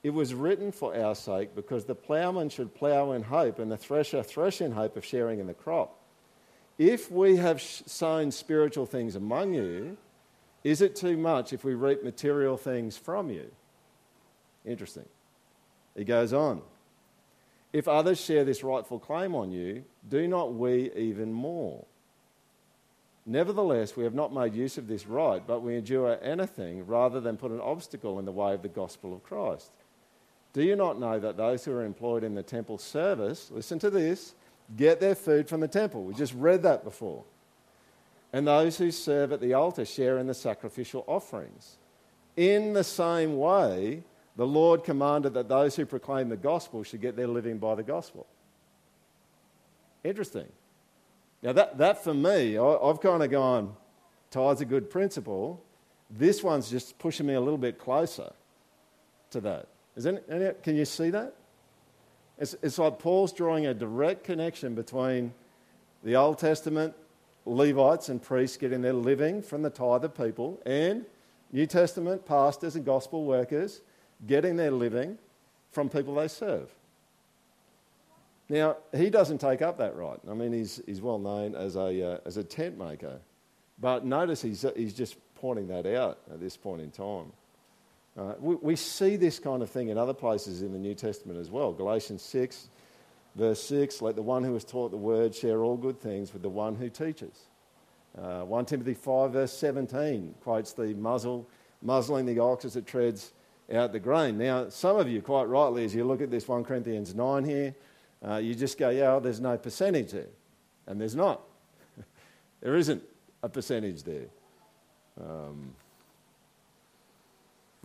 [0.02, 3.76] It was written for our sake because the ploughman should plough in hope and the
[3.76, 5.98] thresher thresh in hope of sharing in the crop.
[6.78, 9.96] If we have sown spiritual things among you,
[10.64, 13.50] is it too much if we reap material things from you?
[14.64, 15.06] Interesting.
[15.94, 16.62] He goes on.
[17.74, 21.84] If others share this rightful claim on you, do not we even more?
[23.26, 27.36] Nevertheless, we have not made use of this right, but we endure anything rather than
[27.36, 29.72] put an obstacle in the way of the gospel of Christ.
[30.52, 33.90] Do you not know that those who are employed in the temple service, listen to
[33.90, 34.36] this,
[34.76, 36.04] get their food from the temple?
[36.04, 37.24] We just read that before.
[38.32, 41.76] And those who serve at the altar share in the sacrificial offerings.
[42.36, 44.04] In the same way,
[44.36, 47.82] the Lord commanded that those who proclaim the gospel should get their living by the
[47.82, 48.26] gospel.
[50.02, 50.48] Interesting.
[51.42, 53.74] Now, that, that for me, I, have kind of gone,
[54.30, 55.62] tithe's a good principle.
[56.10, 58.32] This one's just pushing me a little bit closer
[59.30, 59.68] to that.
[59.96, 61.34] Is any, any, can you see that?
[62.38, 65.32] It's, it's like Paul's drawing a direct connection between
[66.02, 66.94] the Old Testament
[67.46, 71.04] Levites and priests getting their living from the tithe of people and
[71.52, 73.82] New Testament pastors and gospel workers
[74.26, 75.18] getting their living
[75.72, 76.70] from people they serve.
[78.48, 80.18] Now, he doesn't take up that right.
[80.30, 83.18] I mean, he's, he's well known as a, uh, as a tent maker.
[83.80, 87.32] But notice he's, he's just pointing that out at this point in time.
[88.16, 91.38] Uh, we, we see this kind of thing in other places in the New Testament
[91.38, 91.72] as well.
[91.72, 92.68] Galatians 6,
[93.34, 96.42] verse 6 let the one who has taught the word share all good things with
[96.42, 97.48] the one who teaches.
[98.16, 101.48] Uh, 1 Timothy 5, verse 17 quotes the muzzle,
[101.82, 103.32] muzzling the ox as it treads
[103.72, 104.38] out the grain.
[104.38, 107.74] Now, some of you, quite rightly, as you look at this 1 Corinthians 9 here,
[108.26, 110.28] uh, you just go, yeah, well, there's no percentage there.
[110.86, 111.42] And there's not.
[112.60, 113.02] there isn't
[113.42, 114.26] a percentage there.
[115.20, 115.74] Um,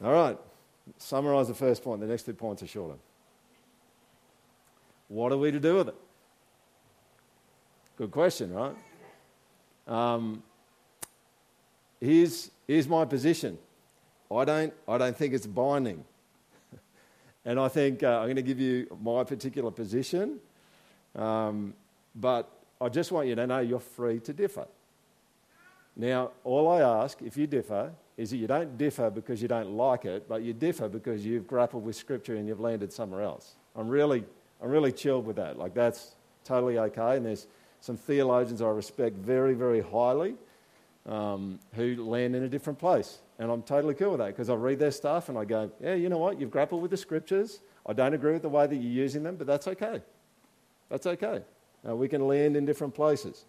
[0.03, 0.37] all right,
[0.97, 2.01] summarise the first point.
[2.01, 2.95] The next two points are shorter.
[5.09, 5.95] What are we to do with it?
[7.97, 8.75] Good question, right?
[9.87, 10.43] Um,
[11.99, 13.57] here's, here's my position.
[14.31, 16.03] I don't, I don't think it's binding.
[17.45, 20.39] and I think uh, I'm going to give you my particular position,
[21.15, 21.73] um,
[22.15, 24.67] but I just want you to know you're free to differ.
[25.95, 29.71] Now, all I ask, if you differ, is that you don't differ because you don't
[29.71, 33.55] like it, but you differ because you've grappled with Scripture and you've landed somewhere else.
[33.75, 34.23] I'm really,
[34.61, 35.57] I'm really chilled with that.
[35.57, 37.17] Like, that's totally okay.
[37.17, 37.47] And there's
[37.81, 40.35] some theologians I respect very, very highly
[41.05, 43.19] um, who land in a different place.
[43.39, 45.95] And I'm totally cool with that because I read their stuff and I go, yeah,
[45.95, 46.39] you know what?
[46.39, 47.61] You've grappled with the scriptures.
[47.85, 50.01] I don't agree with the way that you're using them, but that's okay.
[50.89, 51.41] That's okay.
[51.83, 53.45] We can land in different places.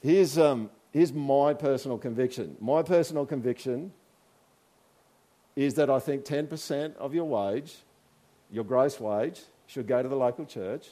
[0.00, 2.56] Here's, um, here's my personal conviction.
[2.60, 3.92] My personal conviction
[5.56, 7.78] is that I think 10% of your wage,
[8.52, 10.86] your gross wage, should go to the local church,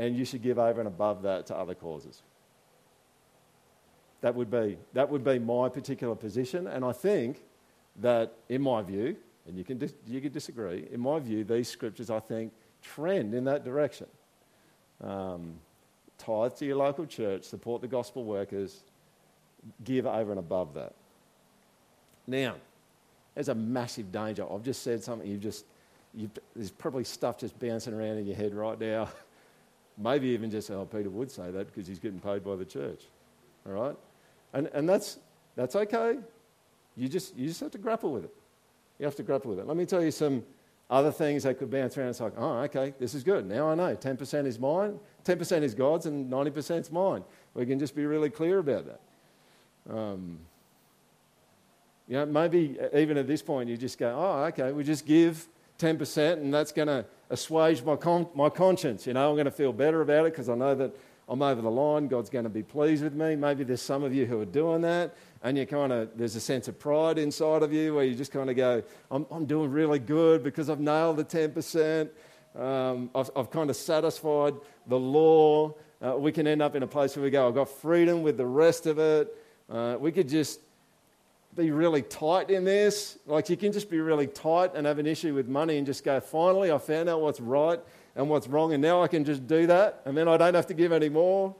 [0.00, 2.22] and you should give over and above that to other causes.
[4.20, 6.66] That would be, that would be my particular position.
[6.66, 7.42] And I think
[8.00, 11.68] that, in my view, and you can, dis- you can disagree, in my view, these
[11.68, 12.52] scriptures, I think,
[12.82, 14.06] trend in that direction.
[15.02, 15.54] Um,
[16.18, 18.82] tithe to your local church, support the gospel workers,
[19.84, 20.94] give over and above that.
[22.26, 22.56] Now,
[23.34, 24.50] there's a massive danger.
[24.50, 25.66] I've just said something you've just,
[26.14, 29.08] you've, there's probably stuff just bouncing around in your head right now.
[29.98, 33.02] Maybe even just, oh, Peter would say that because he's getting paid by the church.
[33.66, 33.96] All right?
[34.52, 35.18] And, and that's,
[35.54, 36.18] that's okay.
[36.96, 38.34] You just, you just have to grapple with it.
[38.98, 39.66] You have to grapple with it.
[39.66, 40.42] Let me tell you some
[40.88, 42.08] other things that could bounce around.
[42.08, 43.46] It's like, oh, okay, this is good.
[43.46, 47.24] Now I know 10% is mine, 10% is God's, and 90% is mine.
[47.54, 49.94] We can just be really clear about that.
[49.94, 50.38] Um,
[52.08, 55.48] you know, maybe even at this point you just go, oh, okay, we just give
[55.78, 59.06] 10% and that's going to assuage my, con- my conscience.
[59.06, 60.96] You know, I'm going to feel better about it because I know that
[61.28, 62.06] I'm over the line.
[62.06, 63.34] God's going to be pleased with me.
[63.34, 66.40] Maybe there's some of you who are doing that and you kind of, there's a
[66.40, 69.70] sense of pride inside of you where you just kind of go, I'm, I'm doing
[69.70, 72.08] really good because I've nailed the 10%.
[72.56, 74.54] Um, I've, I've kind of satisfied
[74.86, 75.74] the law.
[76.00, 78.36] Uh, we can end up in a place where we go, I've got freedom with
[78.36, 79.36] the rest of it.
[79.68, 80.60] Uh, we could just
[81.56, 83.18] be really tight in this.
[83.26, 86.04] Like you can just be really tight and have an issue with money and just
[86.04, 87.80] go, finally, I found out what's right
[88.16, 90.66] and what's wrong, and now I can just do that, and then I don't have
[90.68, 91.54] to give any more.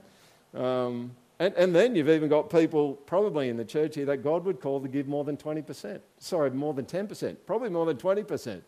[0.55, 4.45] Um, and, and then you've even got people probably in the church here that God
[4.45, 6.01] would call to give more than 20%.
[6.19, 8.62] Sorry, more than 10%, probably more than 20%.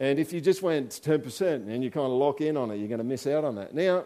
[0.00, 2.88] And if you just went 10% and you kind of lock in on it, you're
[2.88, 3.72] going to miss out on that.
[3.72, 4.04] Now,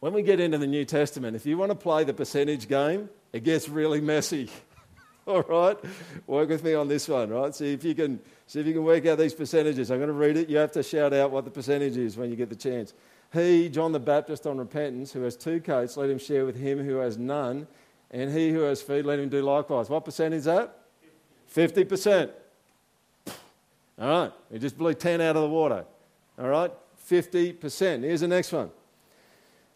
[0.00, 3.08] when we get into the New Testament, if you want to play the percentage game,
[3.32, 4.50] it gets really messy.
[5.26, 5.78] All right?
[6.26, 7.54] Work with me on this one, right?
[7.54, 8.18] See if you can
[8.50, 9.92] see if you can work out these percentages.
[9.92, 10.48] I'm going to read it.
[10.48, 12.94] You have to shout out what the percentage is when you get the chance.
[13.32, 16.84] He, John the Baptist on repentance, who has two coats, let him share with him
[16.84, 17.68] who has none,
[18.10, 19.88] and he who has food, let him do likewise.
[19.88, 20.80] What percent is that?
[21.54, 22.30] 50%.
[24.00, 25.84] All right, we just blew 10 out of the water.
[26.36, 26.72] All right,
[27.08, 28.02] 50%.
[28.02, 28.72] Here's the next one.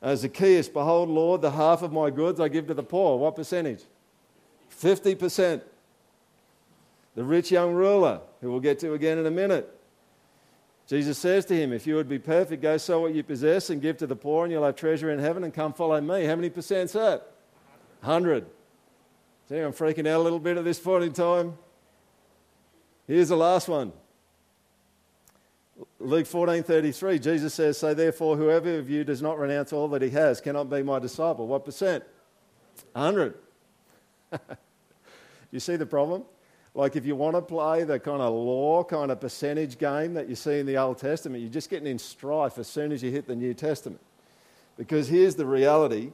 [0.05, 3.19] Zacchaeus, behold, Lord, the half of my goods I give to the poor.
[3.19, 3.85] What percentage?
[4.77, 5.63] 50%.
[7.14, 9.70] The rich young ruler, who we'll get to again in a minute.
[10.87, 13.81] Jesus says to him, If you would be perfect, go sell what you possess and
[13.81, 16.24] give to the poor, and you'll have treasure in heaven, and come follow me.
[16.24, 17.31] How many percent's that?
[18.00, 18.46] 100.
[19.48, 21.55] See, I'm freaking out a little bit at this point in time.
[23.07, 23.92] Here's the last one.
[25.98, 30.11] Luke 14:33, Jesus says, "So therefore, whoever of you does not renounce all that he
[30.11, 32.05] has cannot be my disciple." What percent?
[32.92, 33.35] 100.
[35.50, 36.24] you see the problem?
[36.75, 40.29] Like if you want to play the kind of law kind of percentage game that
[40.29, 43.13] you see in the Old Testament, you're just getting in strife as soon as you
[43.13, 44.01] hit the New Testament.
[44.77, 46.11] Because here's the reality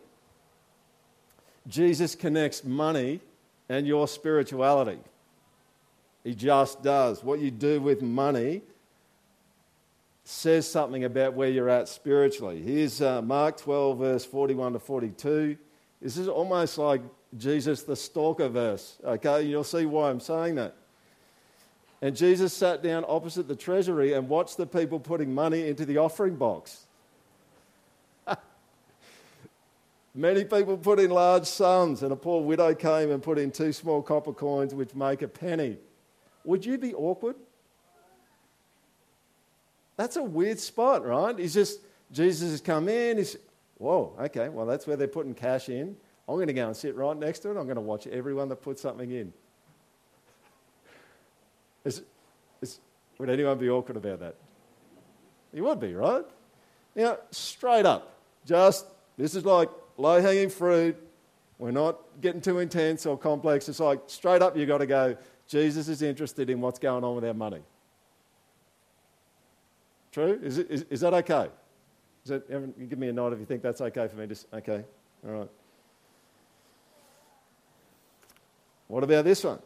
[1.66, 3.20] Jesus connects money
[3.68, 4.98] and your spirituality.
[6.24, 7.24] He just does.
[7.24, 8.60] What you do with money
[10.24, 12.60] says something about where you're at spiritually.
[12.62, 15.56] Here's uh, Mark 12, verse 41 to 42.
[16.02, 17.00] This is almost like
[17.36, 18.98] Jesus the stalker verse.
[19.04, 20.74] Okay, you'll see why I'm saying that.
[22.02, 25.98] And Jesus sat down opposite the treasury and watched the people putting money into the
[25.98, 26.86] offering box.
[30.14, 33.72] Many people put in large sums, and a poor widow came and put in two
[33.72, 35.76] small copper coins, which make a penny.
[36.44, 37.36] Would you be awkward?
[39.96, 41.38] That's a weird spot, right?
[41.38, 43.18] He's just, Jesus has come in.
[43.18, 43.36] He's,
[43.76, 45.96] whoa, okay, well, that's where they're putting cash in.
[46.28, 47.56] I'm going to go and sit right next to it.
[47.56, 49.32] I'm going to watch everyone that puts something in.
[51.84, 52.02] Is,
[52.60, 52.78] is,
[53.18, 54.36] would anyone be awkward about that?
[55.52, 56.24] You would be, right?
[56.94, 60.96] You straight up, just this is like low hanging fruit.
[61.58, 63.68] We're not getting too intense or complex.
[63.68, 67.16] It's like straight up, you've got to go, Jesus is interested in what's going on
[67.16, 67.62] with our money.
[70.12, 70.38] True?
[70.42, 71.48] Is, it, is, is that okay?
[72.24, 74.26] Is that, give me a nod if you think that's okay for me.
[74.26, 74.84] Just, okay,
[75.26, 75.48] all right.
[78.90, 79.60] What about this one?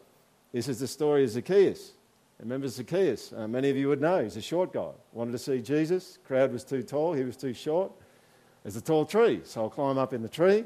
[0.51, 1.93] This is the story of Zacchaeus.
[2.39, 3.33] Remember Zacchaeus?
[3.33, 4.21] Uh, many of you would know.
[4.21, 4.91] He's a short guy.
[5.13, 6.19] Wanted to see Jesus.
[6.27, 7.13] Crowd was too tall.
[7.13, 7.91] He was too short.
[8.61, 10.65] There's a tall tree, so I'll climb up in the tree.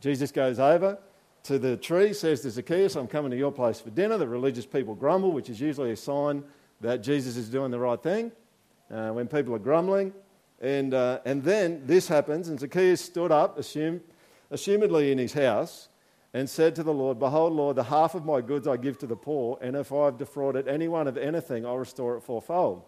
[0.00, 0.98] Jesus goes over
[1.44, 4.18] to the tree, says to Zacchaeus, I'm coming to your place for dinner.
[4.18, 6.44] The religious people grumble, which is usually a sign
[6.82, 8.30] that Jesus is doing the right thing
[8.88, 10.12] uh, when people are grumbling.
[10.60, 14.02] And, uh, and then this happens, and Zacchaeus stood up, assumed,
[14.52, 15.88] assumedly in his house,
[16.34, 19.06] and said to the Lord, Behold, Lord, the half of my goods I give to
[19.06, 22.82] the poor, and if I've defrauded anyone of anything, I'll restore it fourfold.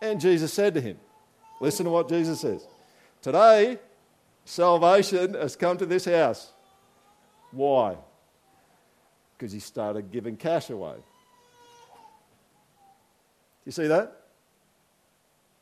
[0.00, 0.98] And Jesus said to him,
[1.60, 2.66] Listen to what Jesus says.
[3.22, 3.78] Today,
[4.44, 6.50] salvation has come to this house.
[7.52, 7.96] Why?
[9.36, 10.96] Because he started giving cash away.
[13.64, 14.20] You see that?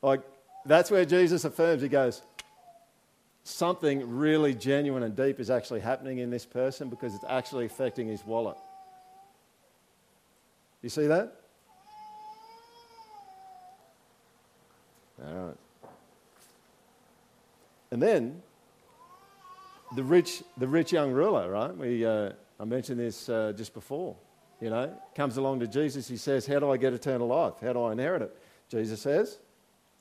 [0.01, 0.22] Like,
[0.64, 1.83] that's where Jesus affirms.
[1.83, 2.22] He goes,
[3.45, 8.09] something really genuine and deep is actually happening in this person because it's actually affecting
[8.09, 8.57] his wallet.
[10.82, 11.36] You see that?
[15.24, 15.57] All right.
[17.90, 18.43] And then
[19.95, 21.76] the rich, the rich young ruler, right?
[21.76, 24.16] We, uh, I mentioned this uh, just before.
[24.61, 26.07] You know, comes along to Jesus.
[26.07, 27.55] He says, "How do I get eternal life?
[27.61, 28.36] How do I inherit it?"
[28.68, 29.38] Jesus says,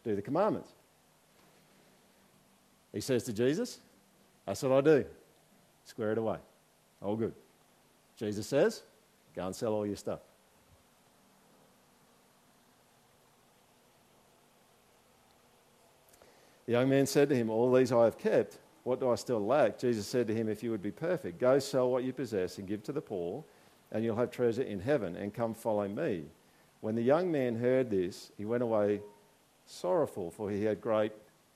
[0.04, 0.72] "Do the commandments."
[2.94, 3.80] He says to Jesus,
[4.46, 5.06] That's what I do.
[5.86, 6.38] Square it away.
[7.02, 7.34] All good.
[8.18, 8.84] Jesus says,
[9.36, 10.20] Go and sell all your stuff.
[16.66, 18.58] The young man said to him, All these I have kept.
[18.84, 19.78] What do I still lack?
[19.78, 22.68] Jesus said to him, If you would be perfect, go sell what you possess and
[22.68, 23.44] give to the poor,
[23.92, 26.26] and you'll have treasure in heaven, and come follow me.
[26.82, 29.02] When the young man heard this, he went away
[29.66, 31.12] sorrowful, for he had great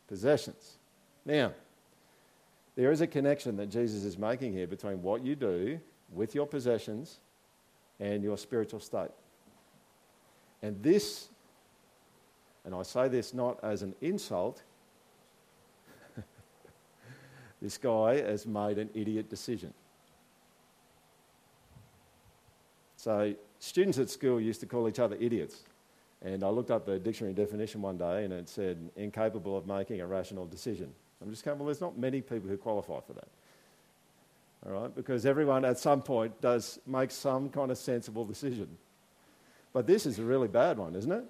[0.07, 0.77] possessions.
[1.25, 1.53] Now,
[2.75, 5.79] there is a connection that Jesus is making here between what you do
[6.11, 7.19] with your possessions
[7.99, 9.11] and your spiritual state.
[10.61, 11.29] And this,
[12.63, 14.61] and I say this not as an insult,
[17.61, 19.73] this guy has made an idiot decision.
[22.97, 25.61] So, students at school used to call each other idiots.
[26.21, 30.01] And I looked up the dictionary definition one day and it said incapable of making
[30.01, 30.91] a rational decision.
[31.21, 33.27] I'm just going, well, there's not many people who qualify for that.
[34.65, 34.95] All right?
[34.95, 38.67] Because everyone at some point does make some kind of sensible decision.
[39.73, 41.23] But this is a really bad one, isn't it?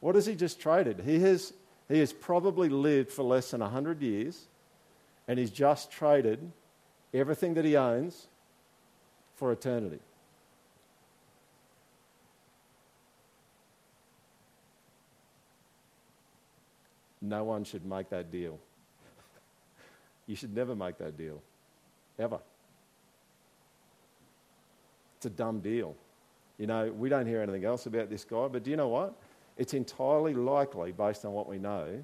[0.00, 1.00] What has he just traded?
[1.00, 1.52] He has,
[1.88, 4.46] he has probably lived for less than 100 years
[5.26, 6.50] and he's just traded
[7.12, 8.26] everything that he owns
[9.36, 10.00] for eternity.
[17.24, 18.58] No one should make that deal.
[20.26, 21.40] you should never make that deal,
[22.18, 22.38] ever.
[25.16, 25.96] It's a dumb deal.
[26.58, 29.14] You know, we don't hear anything else about this guy, but do you know what?
[29.56, 32.02] It's entirely likely, based on what we know,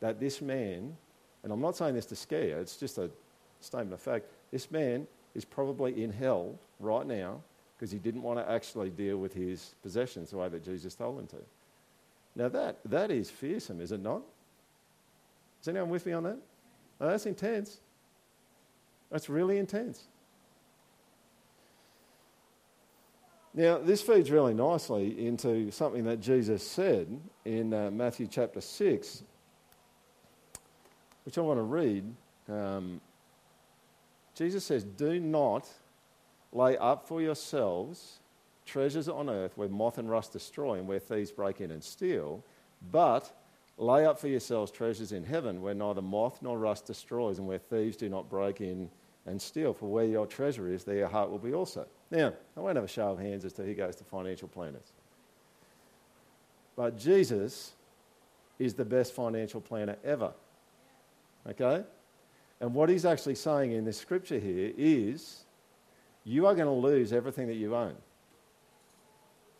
[0.00, 0.96] that this man,
[1.44, 3.10] and I'm not saying this to scare you, it's just a
[3.60, 5.06] statement of fact, this man
[5.36, 7.40] is probably in hell right now
[7.76, 11.20] because he didn't want to actually deal with his possessions the way that Jesus told
[11.20, 11.36] him to.
[12.34, 14.22] Now, that, that is fearsome, is it not?
[15.60, 16.38] Is anyone with me on that?
[16.98, 17.78] That's intense.
[19.10, 20.06] That's really intense.
[23.54, 27.08] Now, this feeds really nicely into something that Jesus said
[27.44, 29.22] in uh, Matthew chapter 6,
[31.24, 32.04] which I want to read.
[32.48, 33.00] Um,
[34.34, 35.68] Jesus says, Do not
[36.52, 38.20] lay up for yourselves
[38.68, 42.44] treasures on earth where moth and rust destroy and where thieves break in and steal,
[42.92, 43.32] but
[43.78, 47.58] Lay up for yourselves treasures in heaven where neither moth nor rust destroys and where
[47.58, 48.90] thieves do not break in
[49.24, 49.72] and steal.
[49.72, 51.86] For where your treasure is, there your heart will be also.
[52.10, 54.92] Now, I won't have a show of hands as to who goes to financial planners.
[56.74, 57.72] But Jesus
[58.58, 60.32] is the best financial planner ever.
[61.48, 61.84] Okay?
[62.60, 65.44] And what he's actually saying in this scripture here is
[66.24, 67.94] you are going to lose everything that you own.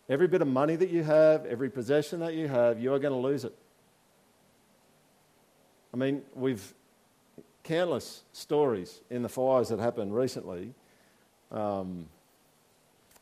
[0.09, 3.13] Every bit of money that you have, every possession that you have, you are going
[3.13, 3.55] to lose it.
[5.93, 6.73] I mean, we've
[7.63, 10.73] countless stories in the fires that happened recently
[11.51, 12.07] um,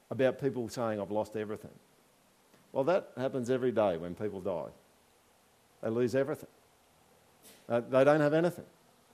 [0.10, 1.72] about people saying, I've lost everything.
[2.72, 4.70] Well, that happens every day when people die.
[5.82, 6.50] They lose everything.
[7.68, 8.66] Uh, they don't have anything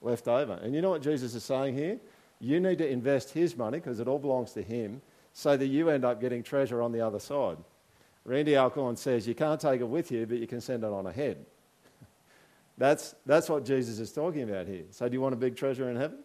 [0.02, 0.52] left over.
[0.62, 1.98] And you know what Jesus is saying here?
[2.40, 5.00] You need to invest his money because it all belongs to him
[5.32, 7.56] so that you end up getting treasure on the other side.
[8.24, 11.06] Randy Alcorn says you can't take it with you, but you can send it on
[11.06, 11.44] ahead.
[12.76, 14.84] That's, that's what Jesus is talking about here.
[14.90, 16.18] So, do you want a big treasure in heaven?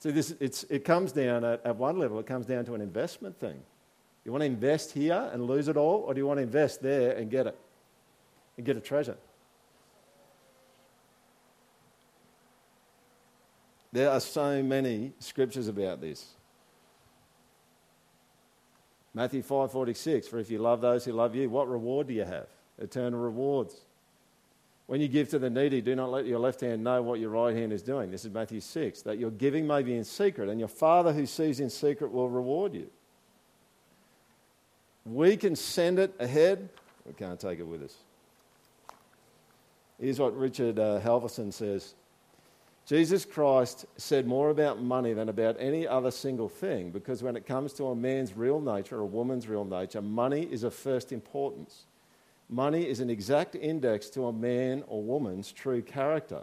[0.00, 2.82] See, this, it's, it comes down at, at one level, it comes down to an
[2.82, 3.62] investment thing.
[4.24, 6.82] You want to invest here and lose it all, or do you want to invest
[6.82, 7.58] there and get it?
[8.56, 9.16] And get a treasure?
[13.92, 16.34] There are so many scriptures about this.
[19.14, 22.48] Matthew 5:46 for if you love those who love you what reward do you have
[22.78, 23.76] eternal rewards
[24.86, 27.30] when you give to the needy, do not let your left hand know what your
[27.30, 28.10] right hand is doing.
[28.10, 29.02] This is Matthew 6.
[29.02, 32.28] That your giving may be in secret, and your Father who sees in secret will
[32.28, 32.90] reward you.
[35.06, 36.68] We can send it ahead,
[37.06, 37.94] we can't take it with us.
[40.00, 41.94] Here's what Richard uh, Halverson says
[42.86, 47.46] Jesus Christ said more about money than about any other single thing because when it
[47.46, 51.10] comes to a man's real nature or a woman's real nature, money is of first
[51.10, 51.84] importance.
[52.48, 56.42] Money is an exact index to a man or woman's true character.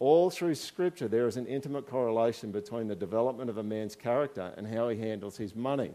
[0.00, 4.52] All through Scripture, there is an intimate correlation between the development of a man's character
[4.56, 5.90] and how he handles his money.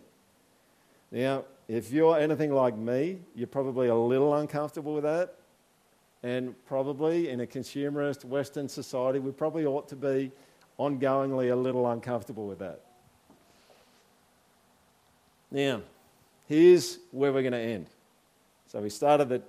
[1.12, 5.36] Now, if you're anything like me, you're probably a little uncomfortable with that.
[6.24, 10.32] And probably in a consumerist Western society, we probably ought to be
[10.80, 12.82] ongoingly a little uncomfortable with that.
[15.52, 15.82] Now,
[16.48, 17.88] here's where we're going to end.
[18.74, 19.44] So we started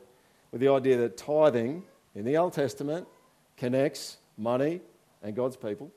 [0.52, 1.82] with the idea that tithing
[2.14, 3.08] in the Old Testament
[3.56, 4.82] connects money
[5.22, 5.90] and God's people.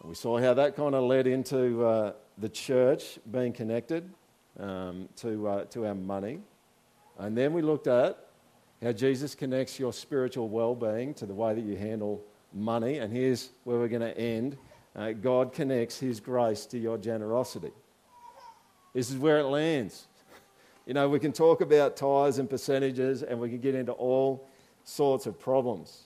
[0.00, 4.08] And we saw how that kind of led into uh, the church being connected
[4.60, 6.38] um, to, uh, to our money.
[7.18, 8.16] And then we looked at
[8.80, 12.22] how Jesus connects your spiritual well being to the way that you handle
[12.54, 12.98] money.
[12.98, 14.56] And here's where we're going to end
[14.94, 17.72] uh, God connects His grace to your generosity.
[18.94, 20.06] This is where it lands.
[20.88, 24.48] You know, we can talk about tithes and percentages, and we can get into all
[24.84, 26.04] sorts of problems.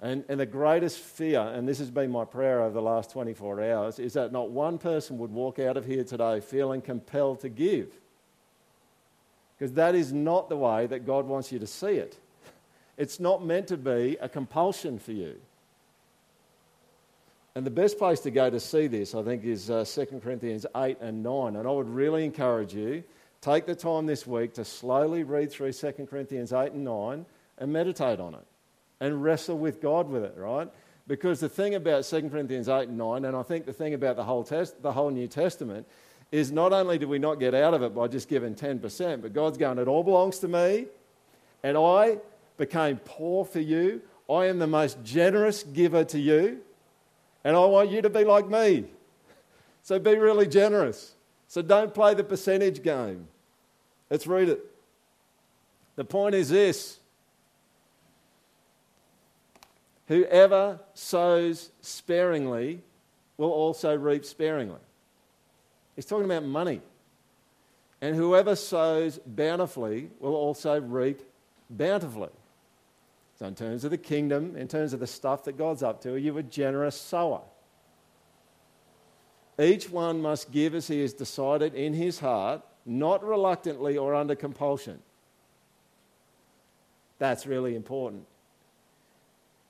[0.00, 3.62] And, and the greatest fear, and this has been my prayer over the last 24
[3.62, 7.50] hours, is that not one person would walk out of here today feeling compelled to
[7.50, 7.88] give.
[9.58, 12.16] Because that is not the way that God wants you to see it.
[12.96, 15.36] It's not meant to be a compulsion for you.
[17.54, 20.64] And the best place to go to see this, I think, is uh, 2 Corinthians
[20.74, 21.56] 8 and 9.
[21.56, 23.04] And I would really encourage you,
[23.42, 27.26] take the time this week to slowly read through 2 Corinthians 8 and 9
[27.58, 28.46] and meditate on it
[29.00, 30.70] and wrestle with God with it, right?
[31.06, 34.16] Because the thing about 2 Corinthians 8 and 9, and I think the thing about
[34.16, 35.86] the whole, test, the whole New Testament,
[36.30, 39.34] is not only do we not get out of it by just giving 10%, but
[39.34, 40.86] God's going, it all belongs to me,
[41.62, 42.18] and I
[42.56, 44.00] became poor for you.
[44.30, 46.60] I am the most generous giver to you.
[47.44, 48.84] And I want you to be like me.
[49.82, 51.14] So be really generous.
[51.48, 53.26] So don't play the percentage game.
[54.12, 54.62] Let's read it.
[55.96, 56.98] The point is this
[60.08, 62.82] Whoever sows sparingly
[63.38, 64.80] will also reap sparingly.
[65.96, 66.82] He's talking about money.
[68.02, 71.22] And whoever sows bountifully will also reap
[71.70, 72.32] bountifully.
[73.38, 76.12] So, in terms of the kingdom, in terms of the stuff that God's up to,
[76.12, 77.40] are you a generous sower?
[79.58, 84.34] Each one must give as he has decided in his heart, not reluctantly or under
[84.34, 84.98] compulsion.
[87.18, 88.26] That's really important.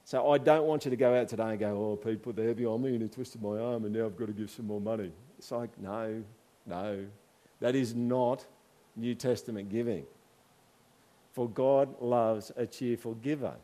[0.04, 2.82] So I don't want you to go out today and go, oh, people there behind
[2.82, 5.12] me and he twisted my arm and now I've got to give some more money.
[5.38, 6.22] It's like, no,
[6.66, 7.06] no.
[7.60, 8.44] That is not
[8.96, 10.04] New Testament giving.
[11.32, 13.54] For God loves a cheerful giver.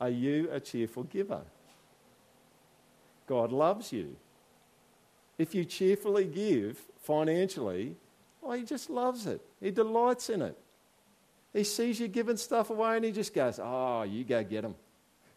[0.00, 1.42] Are you a cheerful giver?
[3.26, 4.16] God loves you.
[5.38, 7.96] If you cheerfully give financially,
[8.44, 9.40] oh, He just loves it.
[9.60, 10.56] He delights in it.
[11.52, 14.74] He sees you giving stuff away and He just goes, oh, you go get them.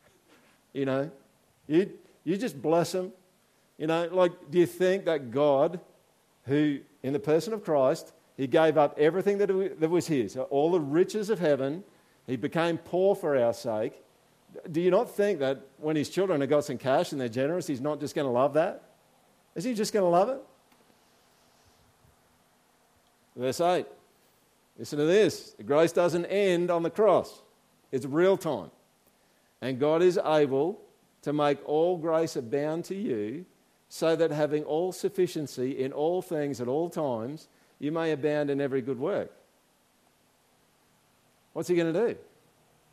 [0.73, 1.11] you know,
[1.67, 1.91] you,
[2.23, 3.11] you just bless them.
[3.77, 5.79] You know, like, do you think that God,
[6.45, 10.71] who, in the person of Christ, he gave up everything that, that was his, all
[10.71, 11.83] the riches of heaven.
[12.27, 13.93] He became poor for our sake.
[14.71, 17.67] Do you not think that when his children have got some cash and they're generous,
[17.67, 18.83] he's not just going to love that?
[19.55, 20.39] Is he just going to love it?
[23.37, 23.85] Verse 8.
[24.77, 25.51] Listen to this.
[25.51, 27.41] The grace doesn't end on the cross,
[27.91, 28.71] it's real time.
[29.61, 30.79] And God is able
[31.23, 33.45] to make all grace abound to you,
[33.89, 37.47] so that having all sufficiency in all things at all times,
[37.79, 39.31] you may abound in every good work.
[41.53, 42.17] What's he going to do?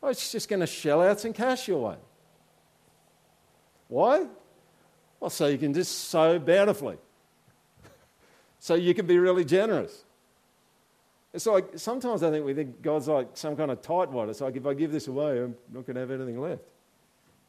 [0.01, 1.97] Oh, he's just going to shell out some cash your way.
[3.87, 4.25] Why?
[5.19, 6.97] Well, so you can just sow bountifully.
[8.59, 10.05] so you can be really generous.
[11.35, 14.29] It's like sometimes I think we think God's like some kind of tightwad.
[14.29, 16.63] It's like if I give this away, I'm not going to have anything left.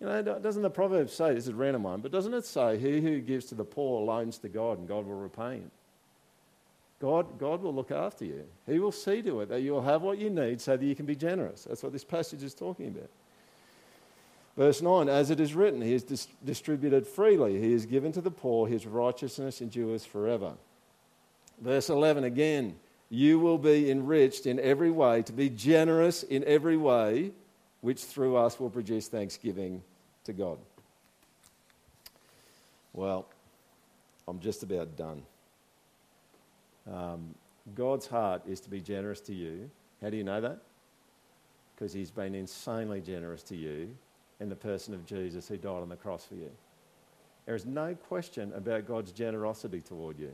[0.01, 3.01] You know, doesn't the proverb say, this is random one, but doesn't it say, he
[3.01, 5.71] who gives to the poor loans to God and God will repay him?
[7.01, 8.45] God, God will look after you.
[8.67, 11.07] He will see to it that you'll have what you need so that you can
[11.07, 11.65] be generous.
[11.65, 13.11] That's what this passage is talking about.
[14.57, 18.21] Verse 9 As it is written, He has dis- distributed freely, He has given to
[18.21, 20.55] the poor, His righteousness endures forever.
[21.61, 22.75] Verse 11 again,
[23.09, 27.33] You will be enriched in every way, to be generous in every way,
[27.81, 29.83] which through us will produce thanksgiving
[30.25, 30.59] to God.
[32.93, 33.27] Well,
[34.27, 35.23] I'm just about done.
[36.91, 37.35] Um,
[37.75, 39.71] God's heart is to be generous to you.
[40.03, 40.59] How do you know that?
[41.75, 43.95] Because he's been insanely generous to you
[44.41, 46.51] in the person of Jesus who died on the cross for you.
[47.45, 50.33] There is no question about God's generosity toward you.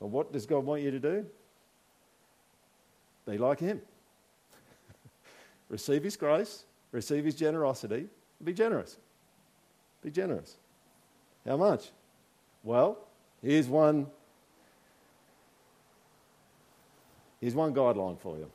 [0.00, 1.26] Well, what does God want you to do?
[3.26, 3.80] Be like him.
[5.68, 8.06] receive His grace, receive His generosity,
[8.42, 8.96] be generous.
[10.02, 10.56] Be generous.
[11.46, 11.90] How much?
[12.62, 12.98] Well,
[13.42, 14.06] here's one.
[17.40, 18.50] Here's one guideline for you.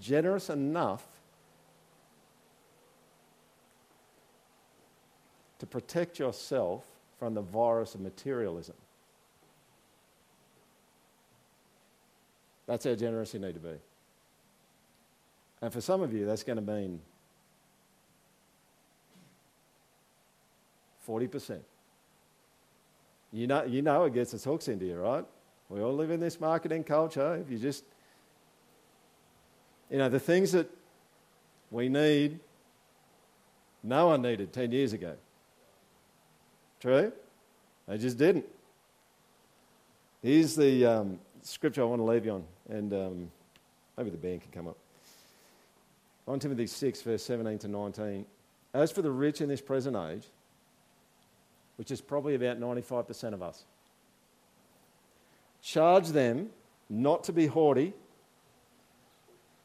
[0.00, 1.04] Generous enough
[5.58, 6.84] to protect yourself
[7.18, 8.74] from the virus of materialism.
[12.66, 13.74] That's how generous you need to be.
[15.62, 17.00] And for some of you, that's going to mean
[21.06, 21.60] 40%.
[23.32, 25.24] You know, you know it gets its hooks into you, right?
[25.68, 27.36] We all live in this marketing culture.
[27.36, 27.84] If you just,
[29.90, 30.70] you know, the things that
[31.70, 32.40] we need,
[33.82, 35.14] no one needed 10 years ago.
[36.80, 37.12] True?
[37.88, 38.46] They just didn't.
[40.22, 43.30] Here's the um, scripture I want to leave you on, and um,
[43.96, 44.76] maybe the band can come up.
[46.24, 48.26] 1 Timothy 6, verse 17 to 19.
[48.74, 50.24] As for the rich in this present age,
[51.76, 53.64] which is probably about 95% of us,
[55.62, 56.50] charge them
[56.90, 57.94] not to be haughty,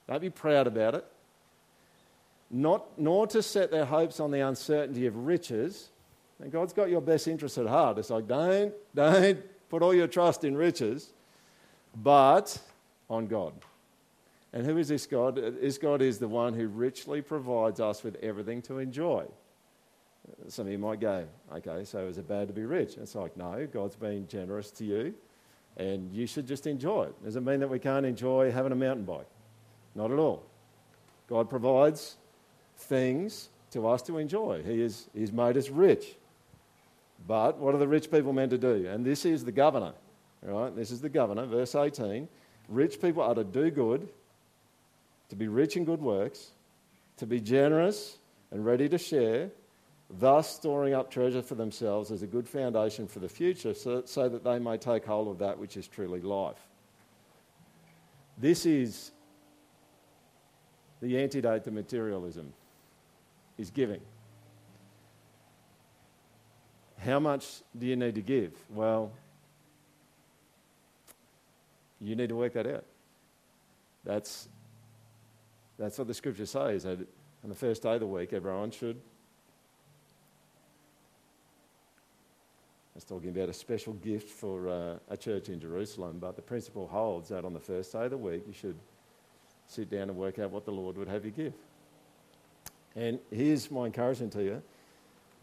[0.08, 1.06] don't be proud about it,
[2.52, 5.90] not, nor to set their hopes on the uncertainty of riches.
[6.40, 7.98] And God's got your best interests at heart.
[7.98, 11.14] It's like, don't, don't put all your trust in riches,
[11.96, 12.58] but
[13.10, 13.54] on God.
[14.54, 15.36] And who is this God?
[15.36, 19.26] This God is the one who richly provides us with everything to enjoy.
[20.48, 22.98] Some of you might go, okay, so is it bad to be rich?
[22.98, 25.16] It's like, no, God's been generous to you,
[25.78, 27.24] and you should just enjoy it.
[27.24, 29.28] Does it mean that we can't enjoy having a mountain bike?
[29.96, 30.44] Not at all.
[31.28, 32.18] God provides
[32.78, 34.62] things to us to enjoy.
[34.64, 36.16] He is, he's made us rich.
[37.28, 38.88] But what are the rich people meant to do?
[38.88, 39.94] And this is the governor,
[40.42, 40.76] right?
[40.76, 42.28] This is the governor, verse 18.
[42.68, 44.08] Rich people are to do good,
[45.30, 46.52] to be rich in good works,
[47.18, 48.18] to be generous
[48.52, 49.50] and ready to share,
[50.10, 54.28] thus storing up treasure for themselves as a good foundation for the future, so, so
[54.28, 56.60] that they may take hold of that which is truly life.
[58.38, 59.12] This is
[61.02, 62.54] the antidote to materialism,
[63.58, 64.02] is giving.
[66.98, 68.54] How much do you need to give?
[68.70, 69.12] Well,
[72.02, 72.86] you need to work that out.
[74.04, 74.48] That's,
[75.78, 76.84] that's what the scripture says.
[76.84, 77.00] That
[77.44, 78.98] on the first day of the week, everyone should.
[82.94, 86.42] I was talking about a special gift for uh, a church in Jerusalem, but the
[86.42, 88.76] principle holds that on the first day of the week, you should
[89.68, 91.54] sit down and work out what the Lord would have you give.
[92.96, 94.62] And here's my encouragement to you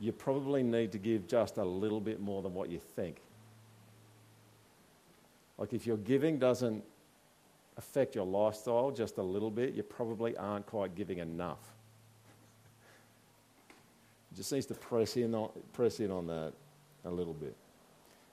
[0.00, 3.16] you probably need to give just a little bit more than what you think.
[5.58, 6.82] Like if your giving doesn't
[7.76, 11.60] affect your lifestyle just a little bit, you probably aren't quite giving enough.
[14.32, 16.52] It just needs to press in on, press in on that
[17.04, 17.56] a little bit.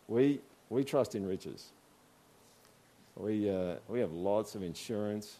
[0.07, 1.71] We, we trust in riches.
[3.15, 5.37] We, uh, we have lots of insurance.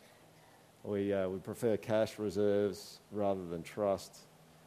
[0.84, 4.18] We, uh, we prefer cash reserves rather than trust.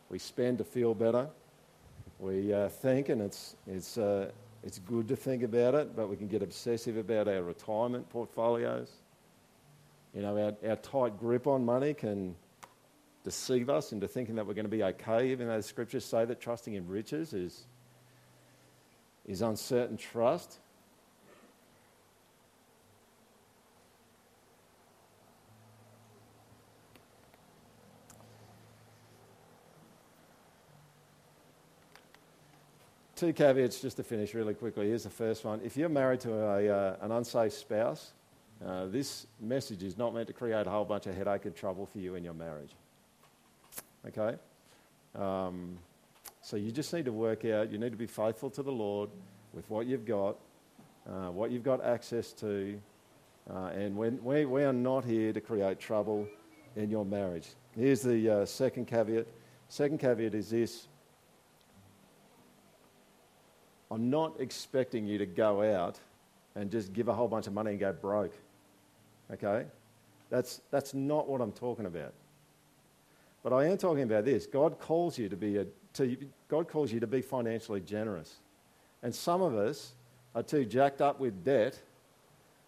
[0.08, 1.28] We spend to feel better
[2.18, 4.30] we uh, think, and it's, it's, uh,
[4.62, 8.90] it's good to think about it, but we can get obsessive about our retirement portfolios.
[10.14, 12.34] You know, our, our tight grip on money can
[13.24, 16.24] deceive us into thinking that we're going to be okay, even though the scriptures say
[16.24, 17.66] that trusting in riches is,
[19.26, 20.59] is uncertain trust.
[33.18, 34.86] Two caveats just to finish really quickly.
[34.86, 35.60] Here's the first one.
[35.64, 38.12] If you're married to a, uh, an unsafe spouse,
[38.64, 41.84] uh, this message is not meant to create a whole bunch of headache and trouble
[41.84, 42.70] for you in your marriage.
[44.06, 44.36] Okay?
[45.16, 45.78] Um,
[46.42, 49.10] so you just need to work out, you need to be faithful to the Lord
[49.52, 50.36] with what you've got,
[51.08, 52.80] uh, what you've got access to,
[53.52, 56.28] uh, and when, we, we are not here to create trouble
[56.76, 57.48] in your marriage.
[57.74, 59.26] Here's the uh, second caveat.
[59.68, 60.86] Second caveat is this
[63.91, 65.99] I'm not expecting you to go out
[66.55, 68.34] and just give a whole bunch of money and go broke.
[69.32, 69.64] Okay?
[70.30, 72.12] That's, that's not what I'm talking about.
[73.43, 74.47] But I am talking about this.
[74.47, 76.16] God calls you to be a, to,
[76.49, 78.36] God calls you to be financially generous.
[79.03, 79.93] And some of us
[80.34, 81.78] are too jacked up with debt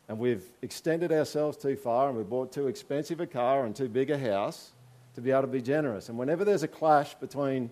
[0.09, 3.89] and we've extended ourselves too far and we've bought too expensive a car and too
[3.89, 4.73] big a house
[5.15, 6.09] to be able to be generous.
[6.09, 7.71] And whenever there's a clash between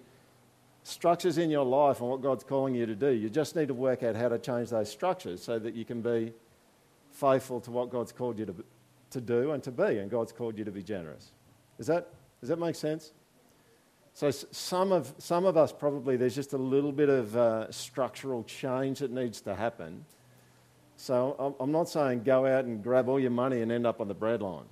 [0.89, 3.11] structures in your life and what God's calling you to do.
[3.11, 6.01] You just need to work out how to change those structures so that you can
[6.01, 6.32] be
[7.12, 8.55] faithful to what God's called you to,
[9.11, 11.32] to do and to be, and God's called you to be generous.
[11.76, 12.09] Does that,
[12.41, 13.12] does that make sense?
[14.14, 18.43] So some of, some of us probably, there's just a little bit of uh, structural
[18.45, 20.05] change that needs to happen.
[20.97, 24.09] So I'm not saying go out and grab all your money and end up on
[24.09, 24.64] the breadline.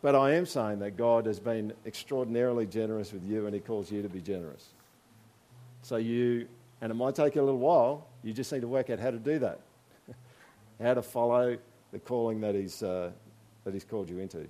[0.00, 3.90] But I am saying that God has been extraordinarily generous with you and He calls
[3.90, 4.68] you to be generous.
[5.82, 6.46] So you,
[6.80, 9.10] and it might take you a little while, you just need to work out how
[9.10, 9.60] to do that,
[10.82, 11.58] how to follow
[11.92, 13.10] the calling that He's, uh,
[13.64, 14.46] that he's called you into.